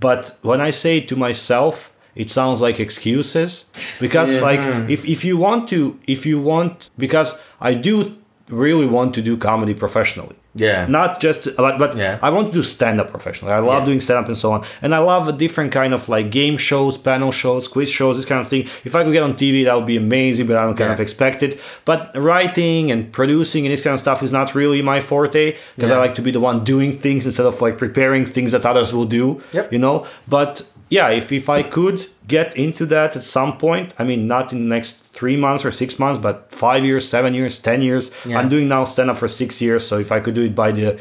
[0.00, 4.60] But when I say it to myself, it sounds like excuses because like
[4.90, 8.16] if, if you want to if you want because I do
[8.48, 10.36] really want to do comedy professionally.
[10.54, 10.84] Yeah.
[10.86, 12.18] Not just, but, but Yeah.
[12.22, 13.54] I want to do stand up professionally.
[13.54, 13.84] I love Yeah.
[13.86, 14.64] doing stand up and so on.
[14.82, 18.26] And I love a different kind of like game shows, panel shows, quiz shows, this
[18.26, 18.68] kind of thing.
[18.84, 20.94] If I could get on TV, that would be amazing, but I don't kind Yeah.
[20.94, 21.58] of expect it.
[21.86, 25.90] But writing and producing and this kind of stuff is not really my forte because
[25.90, 28.92] I like to be the one doing things instead of like preparing things that others
[28.92, 29.72] will do, Yep.
[29.72, 30.06] you know?
[30.28, 34.52] But yeah, if, if I could get into that at some point, I mean, not
[34.52, 38.10] in the next three months or six months, but five years, seven years, 10 years.
[38.26, 38.38] Yeah.
[38.38, 39.86] I'm doing now stand up for six years.
[39.86, 41.00] So if I could do it by the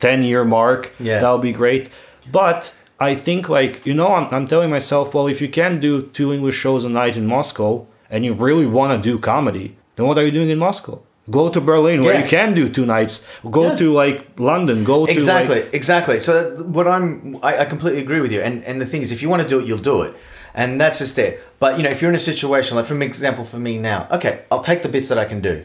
[0.00, 1.20] 10 year mark, Yeah.
[1.20, 1.88] that would be great.
[2.32, 6.02] But I think, like, you know, I'm, I'm telling myself, well, if you can do
[6.02, 10.06] two English shows a night in Moscow and you really want to do comedy, then
[10.08, 11.00] what are you doing in Moscow?
[11.30, 12.22] Go to Berlin where Yeah.
[12.22, 13.24] you can do two nights.
[13.50, 13.76] Go Yeah.
[13.76, 14.84] to like London.
[14.84, 16.18] Go to exactly like, exactly.
[16.20, 16.32] So
[16.76, 18.40] what i'm I, I completely agree with you.
[18.40, 20.14] And and the thing is if you want to do it you'll do it.
[20.54, 21.40] And that's just it.
[21.60, 24.40] But you know if you're in a situation like for example for me now okay
[24.50, 25.64] i'll take the bits that i can do.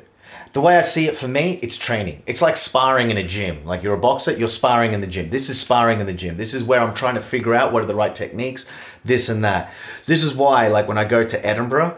[0.51, 2.17] The way i see it for me it's training.
[2.27, 3.55] It's like sparring in a gym.
[3.65, 5.29] Like you're a boxer you're sparring in the gym.
[5.29, 6.35] This is sparring in the gym.
[6.43, 8.61] This is where i'm trying to figure out what are the right techniques
[9.05, 9.71] this and that.
[10.05, 11.91] This is why like when i go to edinburgh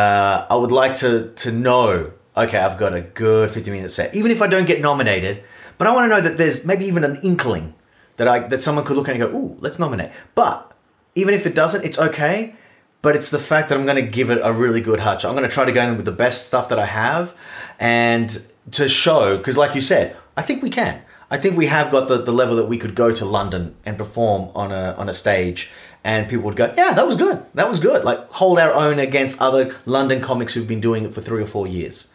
[0.00, 1.10] uh, i would like to
[1.44, 4.80] to know okay i've got a good 50 minute set even if i don't get
[4.80, 5.42] nominated
[5.82, 7.74] but I want to know that there's maybe even an inkling
[8.16, 10.70] that I that someone could look at and go, "Ooh, let's nominate." But
[11.16, 12.54] even if it doesn't, it's okay.
[13.00, 15.24] But it's the fact that I'm going to give it a really good hutch.
[15.24, 17.34] I'm going to try to go in with the best stuff that I have,
[17.80, 21.02] and to show because, like you said, I think we can.
[21.32, 23.98] I think we have got the, the level that we could go to London and
[23.98, 25.72] perform on a on a stage,
[26.04, 27.44] and people would go, "Yeah, that was good.
[27.54, 31.12] That was good." Like hold our own against other London comics who've been doing it
[31.12, 32.06] for three or four years.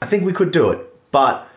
[0.00, 1.48] I think we could do it, but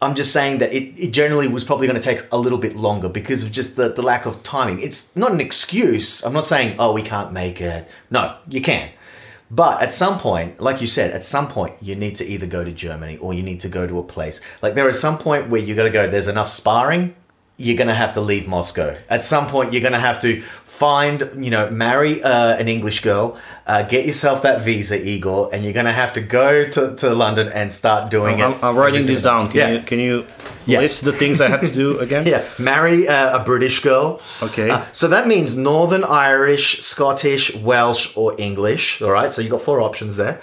[0.00, 2.74] I'm just saying that it, it generally was probably going to take a little bit
[2.74, 4.80] longer because of just the, the lack of timing.
[4.80, 6.24] It's not an excuse.
[6.24, 7.88] I'm not saying, oh, we can't make it.
[8.10, 8.90] No, you can.
[9.48, 12.64] But at some point, like you said, at some point, you need to either go
[12.64, 14.40] to Germany or you need to go to a place.
[14.62, 17.14] Like there is some point where you got to go, there's enough sparring,
[17.62, 18.96] you're going to have to leave Moscow.
[19.08, 23.00] At some point, you're going to have to find, you know, marry uh, an English
[23.00, 26.96] girl, uh, get yourself that visa, Igor, and you're going to have to go to,
[26.96, 28.64] to London and start doing I'm, it.
[28.64, 29.48] I'm writing this down.
[29.48, 29.68] Can yeah.
[29.70, 30.26] you can you
[30.66, 30.80] Yeah.
[30.80, 32.26] list the things I have to do again?
[32.26, 34.20] Yeah, marry uh, a British girl.
[34.42, 34.70] Okay.
[34.70, 39.00] Uh, so that means Northern Irish, Scottish, Welsh, or English.
[39.02, 39.30] All right.
[39.30, 40.40] So you've got four options there,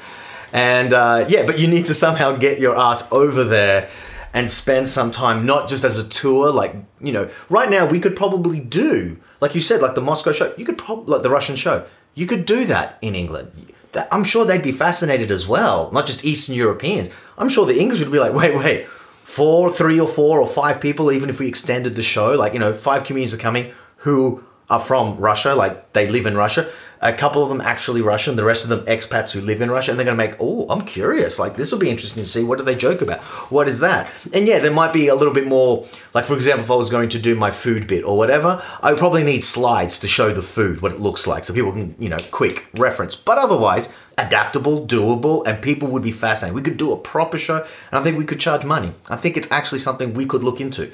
[0.54, 3.90] and uh, yeah, but you need to somehow get your ass over there
[4.34, 6.52] and spend some time, not just as a tour.
[6.52, 10.32] Like you know, right now we could probably do, like you said, like the Moscow
[10.32, 10.54] show.
[10.58, 11.86] You could probably like the Russian show.
[12.16, 13.74] You could do that in England.
[14.12, 17.10] I'm sure they'd be fascinated as well, not just Eastern Europeans.
[17.38, 18.88] I'm sure the English would be like, wait, wait,
[19.24, 22.60] four, three or four or five people, even if we extended the show, like, you
[22.60, 26.70] know, five comedians are coming who are from Russia, like they live in Russia.
[27.02, 29.92] A couple of them actually Russian, the rest of them expats who live in Russia,
[29.92, 31.40] and they're going to make, oh, I'm curious.
[31.40, 32.44] Like, this will be interesting to see.
[32.44, 33.22] What do they joke about?
[33.50, 34.12] What is that?
[34.34, 36.90] And yeah, there might be a little bit more, like, for example, if I was
[36.90, 40.34] going to do my food bit or whatever, I would probably need slides to show
[40.34, 43.16] the food, what it looks like, so people can, you know, quick reference.
[43.16, 46.54] But otherwise, adaptable, doable, and people would be fascinated.
[46.54, 48.92] We could do a proper show, and I think we could charge money.
[49.10, 50.92] I think it's actually something we could look into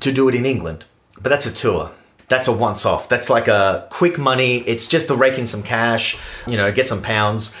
[0.00, 0.84] to do it in England.
[1.14, 1.92] But that's a tour.
[2.32, 3.10] That's a once off.
[3.10, 4.60] That's like a quick money.
[4.60, 7.54] It's just to rake in some cash, you know, get some pounds,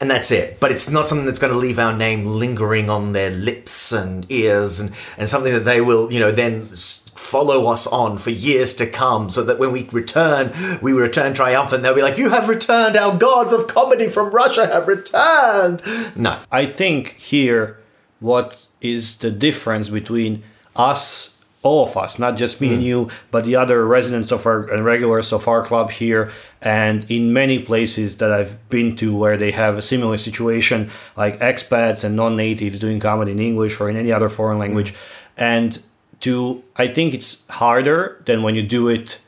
[0.00, 0.58] and that's it.
[0.58, 4.24] But it's not something that's going to leave our name lingering on their lips and
[4.32, 6.70] ears and, and something that they will, you know, then
[7.14, 11.82] follow us on for years to come so that when we return, we return triumphant.
[11.82, 12.96] They'll be like, You have returned.
[12.96, 15.82] Our gods of comedy from Russia have returned.
[16.16, 16.40] No.
[16.50, 17.76] I think here
[18.20, 20.42] what is the difference between
[20.74, 22.82] us all of us not just me and hmm.
[22.82, 26.30] you but the other residents of our and regulars of our club here
[26.62, 31.38] and in many places that I've been to where they have a similar situation like
[31.40, 34.62] expats and non-natives doing comedy in English or in any other foreign hmm.
[34.62, 34.94] language.
[35.36, 35.80] And
[36.20, 39.18] to I think it's harder than when you do it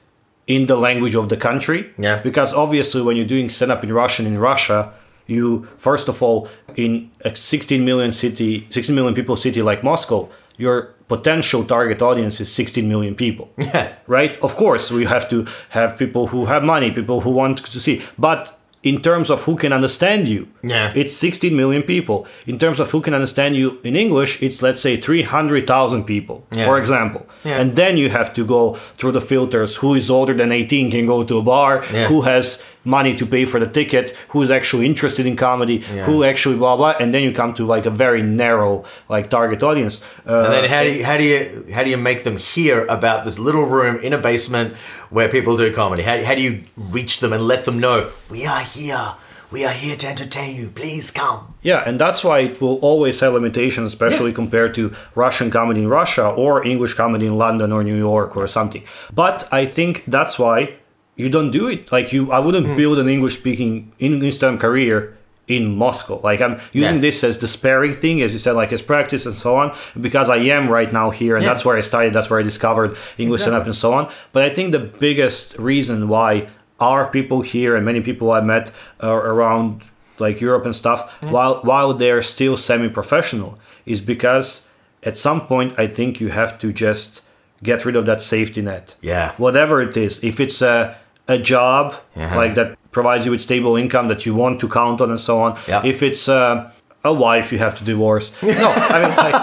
[0.46, 2.20] in the language of the country Yeah.
[2.22, 4.92] because obviously when you're doing stand up in Russian in Russia
[5.26, 10.28] you first of all in a 16 million city 16 million people city like Moscow
[10.58, 13.88] your potential target audience is 16 million people Yeah.
[14.06, 17.80] right of course we have to have people who have money people who want to
[17.80, 20.92] see but in terms of who can understand you Yeah.
[20.94, 24.80] it's 16 million people in terms of who can understand you in english it's let's
[24.80, 26.66] say 300000 people Yeah.
[26.66, 27.60] for example Yeah.
[27.60, 31.06] and then you have to go through the filters who is older than 18 can
[31.06, 34.86] go to a bar who has money to pay for the ticket who is actually
[34.86, 36.04] interested in comedy Yeah.
[36.04, 39.62] who actually blah blah and then you come to like a very narrow like target
[39.62, 42.36] audience uh, And then how do you how do you how do you make them
[42.36, 44.74] hear about this little room in a basement
[45.10, 46.02] where people do comedy?
[46.02, 47.98] How, how do you reach them and let them know
[48.30, 49.14] we are here?
[49.50, 50.68] we are here to entertain you.
[50.68, 51.54] Please come.
[51.62, 55.88] Yeah, and that's why it will always have limitations, especially compared to Russian comedy in
[55.88, 58.82] Russia or English comedy in London or New York or something.
[59.10, 60.74] But I think that's why
[61.18, 61.92] you don't do it.
[61.92, 64.96] Like you, I wouldn't build an English speaking English time career
[65.48, 66.20] in Moscow.
[66.22, 67.00] Like I'm using Yeah.
[67.06, 69.66] this as the sparing thing, as you said, like as practice and so on,
[70.00, 71.50] because I am right now here, and Yeah.
[71.50, 72.12] that's where I started.
[72.14, 74.08] That's where I discovered English stand up and so on.
[74.32, 76.30] But I think the biggest reason why
[76.80, 78.70] our people here and many people I met
[79.02, 79.82] uh, around
[80.20, 81.00] like Europe and stuff,
[81.34, 84.48] while while they're still semi-professional, is because
[85.02, 87.22] at some point I think you have to just
[87.62, 88.94] get rid of that safety net.
[89.00, 89.32] Yeah.
[89.36, 90.96] Whatever it is, if it's a
[91.28, 92.34] a job Yeah.
[92.36, 95.40] like that provides you with stable income that you want to count on and so
[95.40, 95.58] on.
[95.68, 95.84] Yeah.
[95.84, 96.70] If it's uh,
[97.04, 98.32] a wife you have to divorce.
[98.42, 99.36] No, I mean like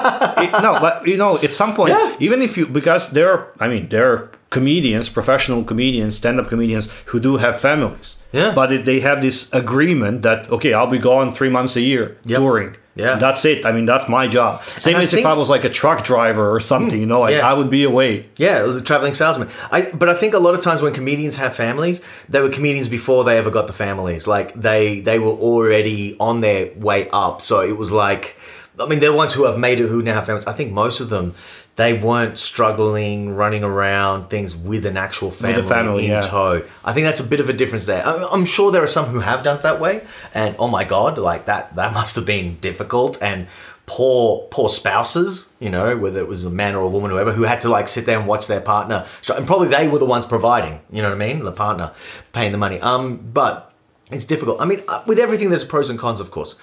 [0.55, 2.15] it, no, but you know at some point Yeah.
[2.19, 6.89] even if you because there are I mean there are comedians, professional comedians, stand-up comedians
[7.07, 8.15] who do have families.
[8.31, 8.53] Yeah.
[8.53, 12.17] But it, they have this agreement that okay, I'll be gone three months a year
[12.25, 12.37] Yep.
[12.39, 12.75] touring.
[12.97, 13.15] Yeah.
[13.15, 13.65] That's it.
[13.65, 14.63] I mean, that's my job.
[14.77, 17.33] Same as think- if I was like a truck driver or something, you know, like,
[17.35, 17.49] yeah.
[17.49, 18.27] I would be away.
[18.37, 19.49] Yeah, a traveling salesman.
[19.69, 22.87] I, but I think a lot of times when comedians have families, they were comedians
[22.87, 24.27] before they ever got the families.
[24.27, 27.41] Like they they were already on their way up.
[27.41, 28.37] So it was like,
[28.79, 30.47] I mean, they're ones who have made it who now have families.
[30.47, 31.33] I think most of them.
[31.75, 36.21] They weren't struggling, running around things with an actual family, family, in yeah.
[36.21, 36.63] tow.
[36.85, 38.05] I think that's a bit of a difference there.
[38.05, 41.17] I'm, sure there are some who have done it that way, and oh my god,
[41.17, 43.47] like that that must have been difficult and
[43.85, 47.43] poor poor spouses, you know, whether it was a man or a woman, whoever, who
[47.43, 50.25] had to like sit there and watch their partner, and probably they were the ones
[50.25, 50.79] providing.
[50.91, 51.43] You know what I mean?
[51.43, 51.91] The partner
[52.33, 52.79] paying the money.
[52.79, 53.73] Um, but
[54.11, 54.61] it's difficult.
[54.61, 56.55] I mean, uh, with everything, there's pros and cons, of course.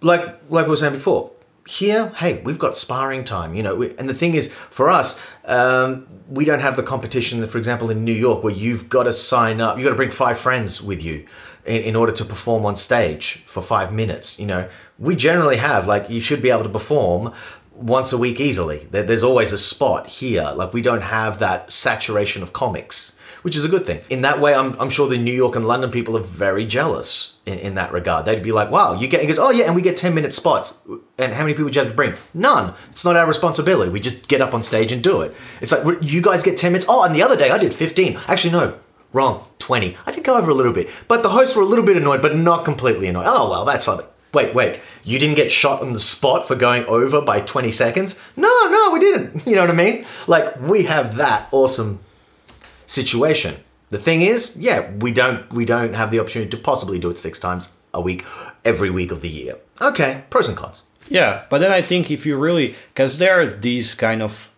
[0.00, 1.30] Like like we were saying before,
[1.70, 3.80] here, hey, we've got sparring time, you know.
[3.80, 7.46] And the thing is, for us, um, we don't have the competition.
[7.46, 10.10] For example, in New York, where you've got to sign up, you've got to bring
[10.10, 11.26] five friends with you
[11.64, 14.36] in, in order to perform on stage for five minutes.
[14.40, 17.32] You know, we generally have like you should be able to perform
[17.72, 18.88] once a week easily.
[18.90, 20.52] There, there's always a spot here.
[20.56, 24.00] Like we don't have that saturation of comics which is a good thing.
[24.10, 27.38] In that way, I'm, I'm sure the New York and London people are very jealous
[27.46, 28.26] in, in that regard.
[28.26, 30.34] They'd be like, wow, you get, he goes, oh yeah, and we get 10 minute
[30.34, 30.78] spots.
[31.18, 32.14] And how many people do you have to bring?
[32.34, 32.74] None.
[32.88, 33.90] It's not our responsibility.
[33.90, 35.34] We just get up on stage and do it.
[35.60, 36.86] It's like, you guys get 10 minutes.
[36.88, 38.18] Oh, and the other day I did 15.
[38.28, 38.78] Actually, no,
[39.12, 39.96] wrong, 20.
[40.06, 40.88] I did go over a little bit.
[41.08, 43.26] But the hosts were a little bit annoyed, but not completely annoyed.
[43.26, 44.06] Oh, well, that's something.
[44.32, 48.22] Wait, wait, you didn't get shot on the spot for going over by 20 seconds?
[48.36, 49.44] No, no, we didn't.
[49.50, 50.06] You know what I mean?
[50.28, 51.98] Like, we have that awesome
[52.90, 53.56] situation.
[53.90, 57.18] The thing is, yeah, we don't we don't have the opportunity to possibly do it
[57.18, 58.24] six times a week,
[58.64, 59.56] every week of the year.
[59.80, 60.82] Okay, pros and cons.
[61.08, 64.50] Yeah, but then I think if you really, because there are these kind of,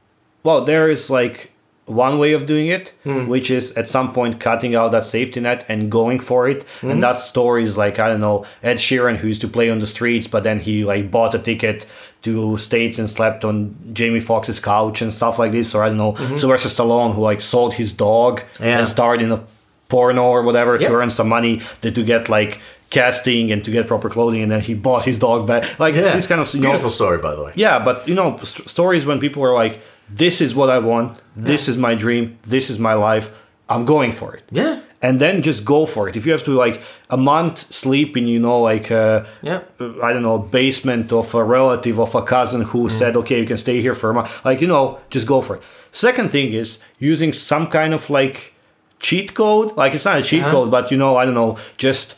[0.43, 1.52] well, there is like
[1.87, 3.27] one way of doing it, hmm.
[3.27, 6.65] which is at some point cutting out that safety net and going for it.
[6.81, 7.01] And hmm.
[7.01, 9.87] that story is like, I don't know, Ed Sheeran, who used to play on the
[9.87, 11.87] streets, but then he like bought a ticket
[12.23, 15.75] to States and slept on Jamie Foxx's couch and stuff like this.
[15.75, 16.37] Or I don't know, mm-hmm.
[16.37, 18.79] Sylvester Stallone, who like sold his dog Yeah.
[18.79, 19.43] and starred in a
[19.89, 20.89] porno or whatever Yep.
[20.89, 24.51] to earn some money to, to get like casting and to get proper clothing and
[24.51, 27.19] then he bought his dog back like Yeah, this kind of you know, beautiful story,
[27.19, 27.53] by the way.
[27.57, 31.19] yeah, but you know, st- stories when people are like, "This is what I want.
[31.37, 32.39] This is my dream.
[32.47, 33.31] This is my life.
[33.69, 34.81] I'm going for it." Yeah.
[35.05, 36.17] And then just go for it.
[36.17, 39.61] If you have to like a month sleep in, you know, like uh, Yeah.
[39.81, 43.57] I don't know, basement of a relative of a cousin who said, "Okay, you can
[43.57, 45.63] stay here for a month," like you know, just go for it.
[45.93, 48.55] Second thing is using some kind of like
[49.01, 49.77] cheat code.
[49.77, 50.53] Like it's not a cheat Uh-huh.
[50.53, 52.15] code, but you know, I don't know, just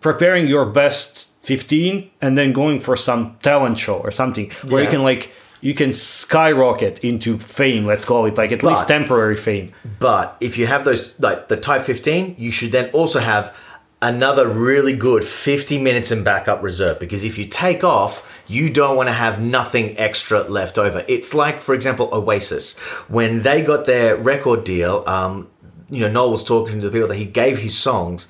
[0.00, 4.90] preparing your best 15 and then going for some talent show or something where you
[4.90, 9.72] can like you can skyrocket into fame let's call it like at least temporary fame
[9.98, 13.54] But if you have those, like the Type 15, you should then also have
[14.02, 18.96] another really good 50 minutes in backup reserve because if you take off, you don't
[18.96, 21.04] want to have nothing extra left over.
[21.06, 22.78] It's like, for example, Oasis.
[23.08, 25.48] When they got their record deal, um,
[25.90, 28.28] you know, Noel was talking to the people that he gave his songs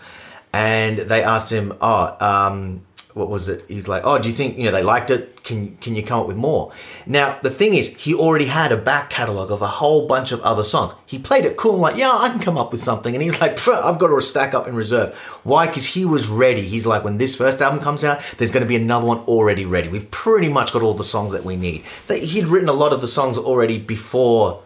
[0.53, 2.85] and they asked him, oh, um,
[3.21, 3.65] what was it?
[3.69, 5.45] He's like, oh, do you think you know they liked it?
[5.45, 6.73] Can can you come up with more?
[7.07, 10.41] Now the thing is, he already had a back catalog of a whole bunch of
[10.41, 10.95] other songs.
[11.07, 13.15] He played it cool, like, yeah, I can come up with something.
[13.15, 15.15] And he's like, I've got a stack up in reserve.
[15.45, 15.67] Why?
[15.67, 16.63] Because he was ready.
[16.63, 19.67] He's like, when this first album comes out, there's going to be another one already
[19.67, 19.89] ready.
[19.89, 21.85] We've pretty much got all the songs that we need.
[22.09, 24.63] He'd written a lot of the songs already before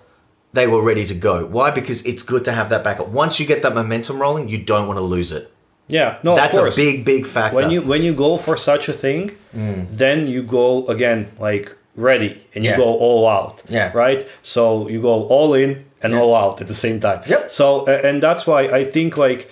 [0.52, 1.46] they were ready to go.
[1.46, 1.70] Why?
[1.72, 3.08] Because it's good to have that backup.
[3.08, 5.52] Once you get that momentum rolling, you don't want to lose it.
[5.88, 7.56] Yeah no That's a big, big factor.
[7.56, 11.66] when you when you go for such a thing then you go again like
[11.96, 12.76] ready and you Yeah.
[12.76, 13.92] go all out Yeah.
[13.94, 17.50] right so you go all in and all out at the same time Yep.
[17.50, 19.50] so and that's why i think like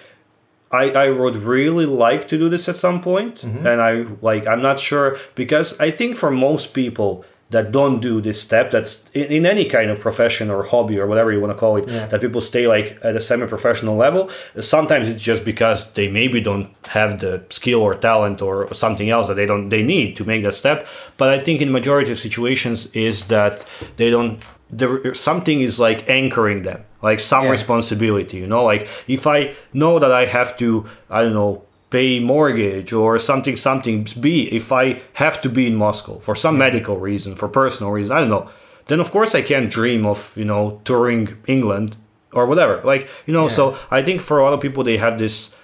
[0.75, 3.67] I, I would really like to do this at some point, Mm-hmm.
[3.67, 8.21] and I like I'm not sure because I think for most people that don't do
[8.21, 11.53] this step that's in, in any kind of profession or hobby or whatever you want
[11.53, 14.23] to call it that people stay like at a semi-professional level
[14.61, 19.27] sometimes it's just because they maybe don't have the skill or talent or something else
[19.29, 20.79] that they don't they need to make that step.
[21.21, 22.79] But i think in majority of situations
[23.09, 23.55] is that
[23.99, 24.35] they don't
[24.79, 27.51] there something is like anchoring them like some Yeah.
[27.59, 28.65] responsibility you know?
[28.73, 29.39] Like if i
[29.83, 30.69] know that i have to
[31.11, 31.63] i don't know
[31.93, 36.55] pay mortgage or something something b if i have to be in moscow for some
[36.55, 36.61] hmm.
[36.61, 38.49] medical reason for personal reason i don't know
[38.89, 41.97] then of course i can't dream of you know touring england
[42.33, 42.81] or whatever.
[42.83, 45.55] Like you know so i think for a lot of people they have this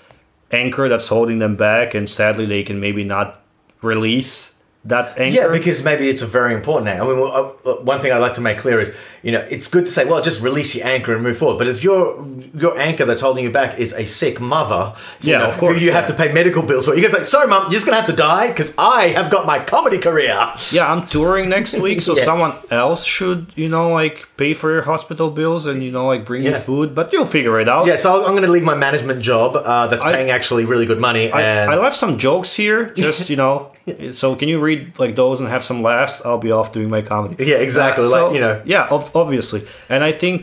[0.52, 3.42] anchor that's holding them back and sadly they can maybe not
[3.82, 4.54] release
[4.84, 7.02] that anchor Yeah, because maybe it's a very important anchor.
[7.04, 9.68] I mean, uh, uh, one thing I'd like to make clear is, you know, it's
[9.68, 11.58] good to say, well, just release your anchor and move forward.
[11.58, 12.24] But if your
[12.54, 15.80] your anchor that's holding you back is a sick mother, you Yeah, know, of course,
[15.82, 17.96] you have to pay medical bills for, you can say, sorry, mum, you're just gonna
[17.98, 20.38] have to die because I have got my comedy career.
[20.70, 22.24] yeah i'm touring next week so Yeah.
[22.24, 26.24] someone else should you know like pay for your hospital bills and you know like
[26.24, 28.74] bring you food but you'll figure it out Yeah, so I'm going to leave my
[28.76, 31.30] management job uh, that's I- paying actually really good money.
[31.32, 33.72] I, and I left some jokes here, just you know.
[34.12, 36.14] so can you read like those and have some laughs?
[36.26, 37.36] I'll be off doing my comedy.
[37.50, 38.54] Yeah, exactly, Uh, like, you know.
[38.74, 40.40] Yeah, ob- obviously, and I think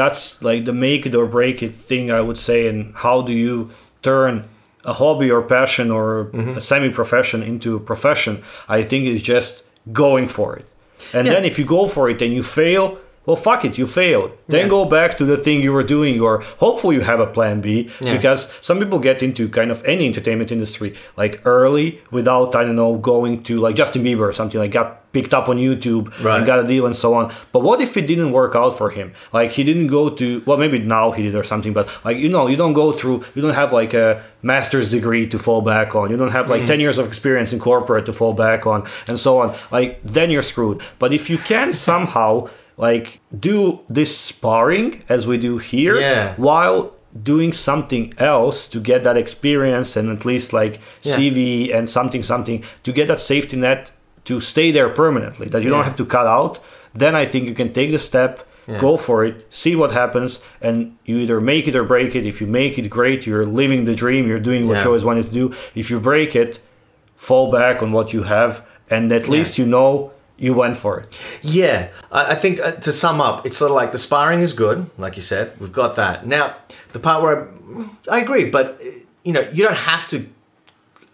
[0.00, 2.10] that's like the make it or break it thing.
[2.10, 3.54] I would say, and how do you
[4.02, 4.44] turn
[4.84, 6.58] a hobby or passion or Mm-hmm.
[6.58, 8.34] a semi-profession into a profession?
[8.78, 10.64] I think is just going for it,
[11.14, 11.34] and Yeah.
[11.34, 12.86] then if you go for it and you fail.
[13.24, 14.32] Well, fuck it, you failed.
[14.48, 14.68] Then Yeah.
[14.68, 17.88] go back to the thing you were doing, or hopefully you have a plan B.
[18.00, 18.16] Yeah.
[18.16, 22.74] Because some people get into kind of any entertainment industry like early without I don't
[22.76, 26.38] know going to like Justin Bieber or something like got picked up on YouTube Right.
[26.38, 27.32] and got a deal and so on.
[27.52, 29.12] But what if it didn't work out for him?
[29.32, 32.28] Like he didn't go to well maybe now he did or something, but like you
[32.28, 35.94] know you don't go through you don't have like a master's degree to fall back
[35.94, 36.10] on.
[36.10, 36.78] You don't have like mm-hmm.
[36.78, 39.54] 10 years of experience in corporate to fall back on and so on.
[39.70, 40.80] Like then you're screwed.
[40.98, 42.48] But if you can somehow
[42.86, 43.06] like
[43.48, 43.54] do
[43.98, 46.34] this sparring as we do here Yeah.
[46.48, 46.78] while
[47.32, 51.14] doing something else to get that experience and at least like Yeah.
[51.16, 53.82] CV and something something to get that safety net
[54.28, 56.54] to stay there permanently that you don't have to cut out.
[57.02, 58.32] Then I think you can take the step
[58.86, 60.30] go for it see what happens
[60.66, 60.76] and
[61.08, 62.24] you either make it or break it.
[62.32, 63.26] If you make it great.
[63.28, 64.22] You're living the dream.
[64.28, 64.82] You're doing what Yeah.
[64.84, 65.46] you always wanted to do.
[65.82, 66.52] If you break it
[67.28, 68.52] fall back on what you have
[68.94, 69.90] and at least you know
[70.42, 71.06] you went for it
[71.42, 74.78] Yeah, I, think uh, to sum up, it's sort of like the sparring is good,
[74.98, 75.52] like you said.
[75.60, 76.26] We've got that.
[76.26, 76.56] Now,
[76.92, 77.48] the part where
[78.10, 78.84] I, I agree, but uh,
[79.26, 80.16] you know, you don't have to.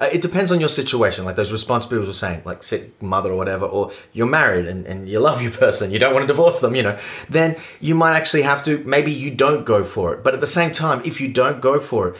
[0.00, 3.36] uh, It depends on your situation, like those responsibilities were saying, like sick mother or
[3.42, 6.58] whatever, or you're married and, and you love your person, you don't want to divorce
[6.60, 6.96] them, you know,
[7.28, 7.50] then
[7.80, 10.24] you might actually have to, maybe you don't go for it.
[10.24, 12.14] But at the same time, if you don't go for it,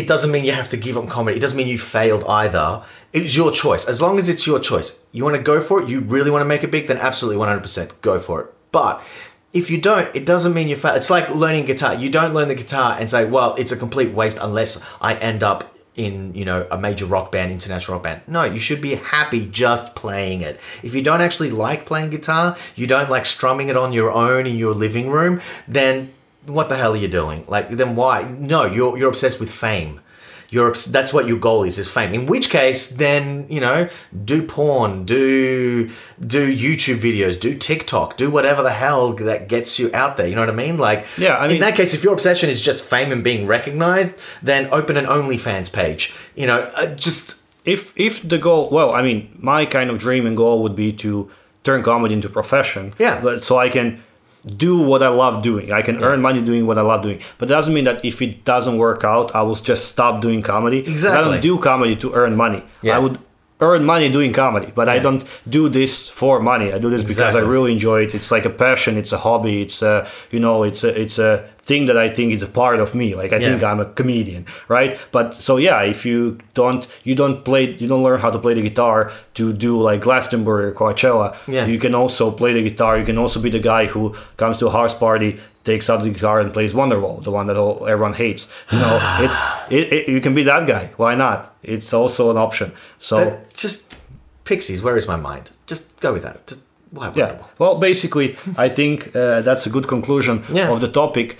[0.00, 1.38] it doesn't mean you have to give up comedy.
[1.38, 2.82] It doesn't mean you failed either.
[3.16, 3.88] It's your choice.
[3.88, 6.42] As long as it's your choice, you want to go for it, you really want
[6.42, 8.54] to make it big, then absolutely 100% go for it.
[8.72, 9.02] But
[9.54, 10.94] if you don't, it doesn't mean you fail.
[10.94, 11.94] It's like learning guitar.
[11.94, 15.42] You don't learn the guitar and say, well, it's a complete waste unless I end
[15.42, 18.20] up in, you know, a major rock band, international rock band.
[18.26, 20.60] No, you should be happy just playing it.
[20.82, 24.46] If you don't actually like playing guitar, you don't like strumming it on your own
[24.46, 26.12] in your living room, then
[26.44, 27.46] what the hell are you doing?
[27.48, 28.24] Like, then why?
[28.38, 30.00] No, you're you're obsessed with fame.
[30.50, 32.14] You're obs- that's what your goal is is fame.
[32.14, 33.88] In which case, then you know,
[34.24, 35.90] do porn, do
[36.24, 40.26] do YouTube videos, do TikTok, do whatever the hell that gets you out there.
[40.28, 40.78] You know what I mean?
[40.78, 43.46] Like, Yeah, I mean, in that case, if your obsession is just fame and being
[43.46, 46.14] recognized, then open an OnlyFans page.
[46.34, 50.24] You know, uh, just if if the goal well i mean my kind of dream
[50.24, 51.28] and goal would be to
[51.64, 53.20] turn comedy into profession Yeah.
[53.20, 54.00] but so i can
[54.46, 55.72] do what i love doing.
[55.72, 57.20] I can earn money doing what i love doing.
[57.38, 60.42] But it doesn't mean that if it doesn't work out i will just stop doing
[60.42, 60.78] comedy.
[60.78, 61.18] Exactly.
[61.18, 62.62] i don't do comedy to earn money.
[62.82, 62.96] Yeah.
[62.96, 63.18] i would
[63.60, 66.72] earn money doing comedy but i don't do this for money.
[66.72, 68.14] I do this because i really enjoy it.
[68.14, 68.96] It's like a passion.
[68.96, 69.62] It's a hobby.
[69.62, 72.78] It's a you know it's a it's a thing that i think is a part
[72.80, 73.48] of me like i Yeah.
[73.48, 77.88] think i'm a comedian right but so yeah if you don't you don't play you
[77.88, 81.66] don't learn how to play the guitar to do like glastonbury or coachella Yeah.
[81.66, 84.66] you can also play the guitar you can also be the guy who comes to
[84.68, 85.30] a house party
[85.64, 88.42] takes out the guitar and plays wonderwall the one that all, everyone hates
[88.72, 89.38] you know it's
[89.78, 93.36] it, it, you can be that guy why not it's also an option so uh,
[93.54, 93.92] just
[94.44, 94.80] Pixies.
[94.80, 95.50] Where is my mind?
[95.66, 96.46] Just go with that.
[96.46, 96.60] Just
[96.92, 97.10] why?
[97.16, 100.70] yeah well basically i think uh, that's a good conclusion Yeah.
[100.72, 101.36] of the topic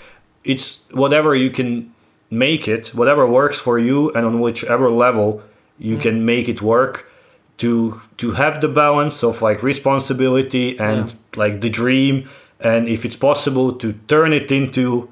[0.51, 1.69] it's whatever you can
[2.29, 5.41] make it whatever works for you and on whichever level
[5.79, 6.01] you Mm.
[6.01, 6.93] can make it work
[7.57, 12.13] to to have the balance of like responsibility and like the dream
[12.59, 15.07] and if it's possible to turn it into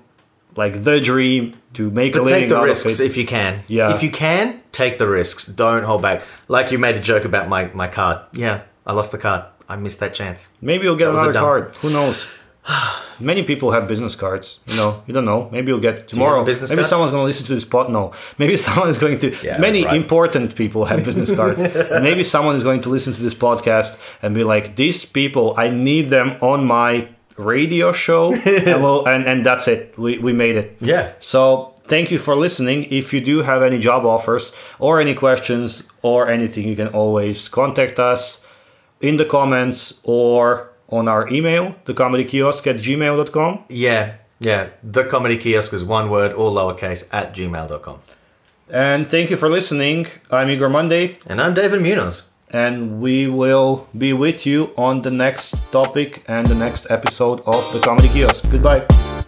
[0.55, 3.51] like the dream to make a But living take the risks if you can.
[3.67, 3.93] Yeah.
[3.93, 5.47] If you can, take the risks.
[5.47, 6.21] Don't hold back.
[6.47, 8.17] Like you made a joke about my, my card.
[8.33, 9.43] Yeah, I lost the card.
[9.67, 10.49] I missed that chance.
[10.61, 11.77] Maybe you'll get That another card.
[11.81, 12.25] Who knows?
[13.19, 14.59] Many people have business cards.
[14.67, 15.49] You know, you don't know.
[15.51, 16.41] Maybe you'll get tomorrow.
[16.41, 16.89] a business Maybe card?
[16.89, 17.91] someone's going to listen to this pod.
[17.91, 19.35] No, maybe someone is going to.
[19.43, 19.95] Yeah, many right.
[19.95, 21.59] important people have business cards.
[22.01, 25.69] maybe someone is going to listen to this podcast and be like, "These people, I
[25.69, 27.07] need them on my
[27.37, 29.97] radio show." and, we'll, and and that's it.
[29.97, 30.77] We we made it.
[30.79, 31.13] Yeah.
[31.19, 32.85] So thank you for listening.
[32.89, 37.47] If you do have any job offers or any questions or anything, you can always
[37.47, 38.43] contact us
[39.01, 43.63] in the comments or on our email, thecomedykiosk at gmail.com.
[43.69, 44.69] Yeah, yeah.
[44.83, 47.99] The comedy kiosk is one word, all lowercase, at gmail.com.
[48.69, 50.07] And thank you for listening.
[50.31, 52.29] I'm Igor Mondae, And I'm David Munoz.
[52.51, 57.61] and we will be with you on the next topic and the next episode of
[57.73, 58.49] The Comedy Kiosk.
[58.51, 59.24] Goodbye.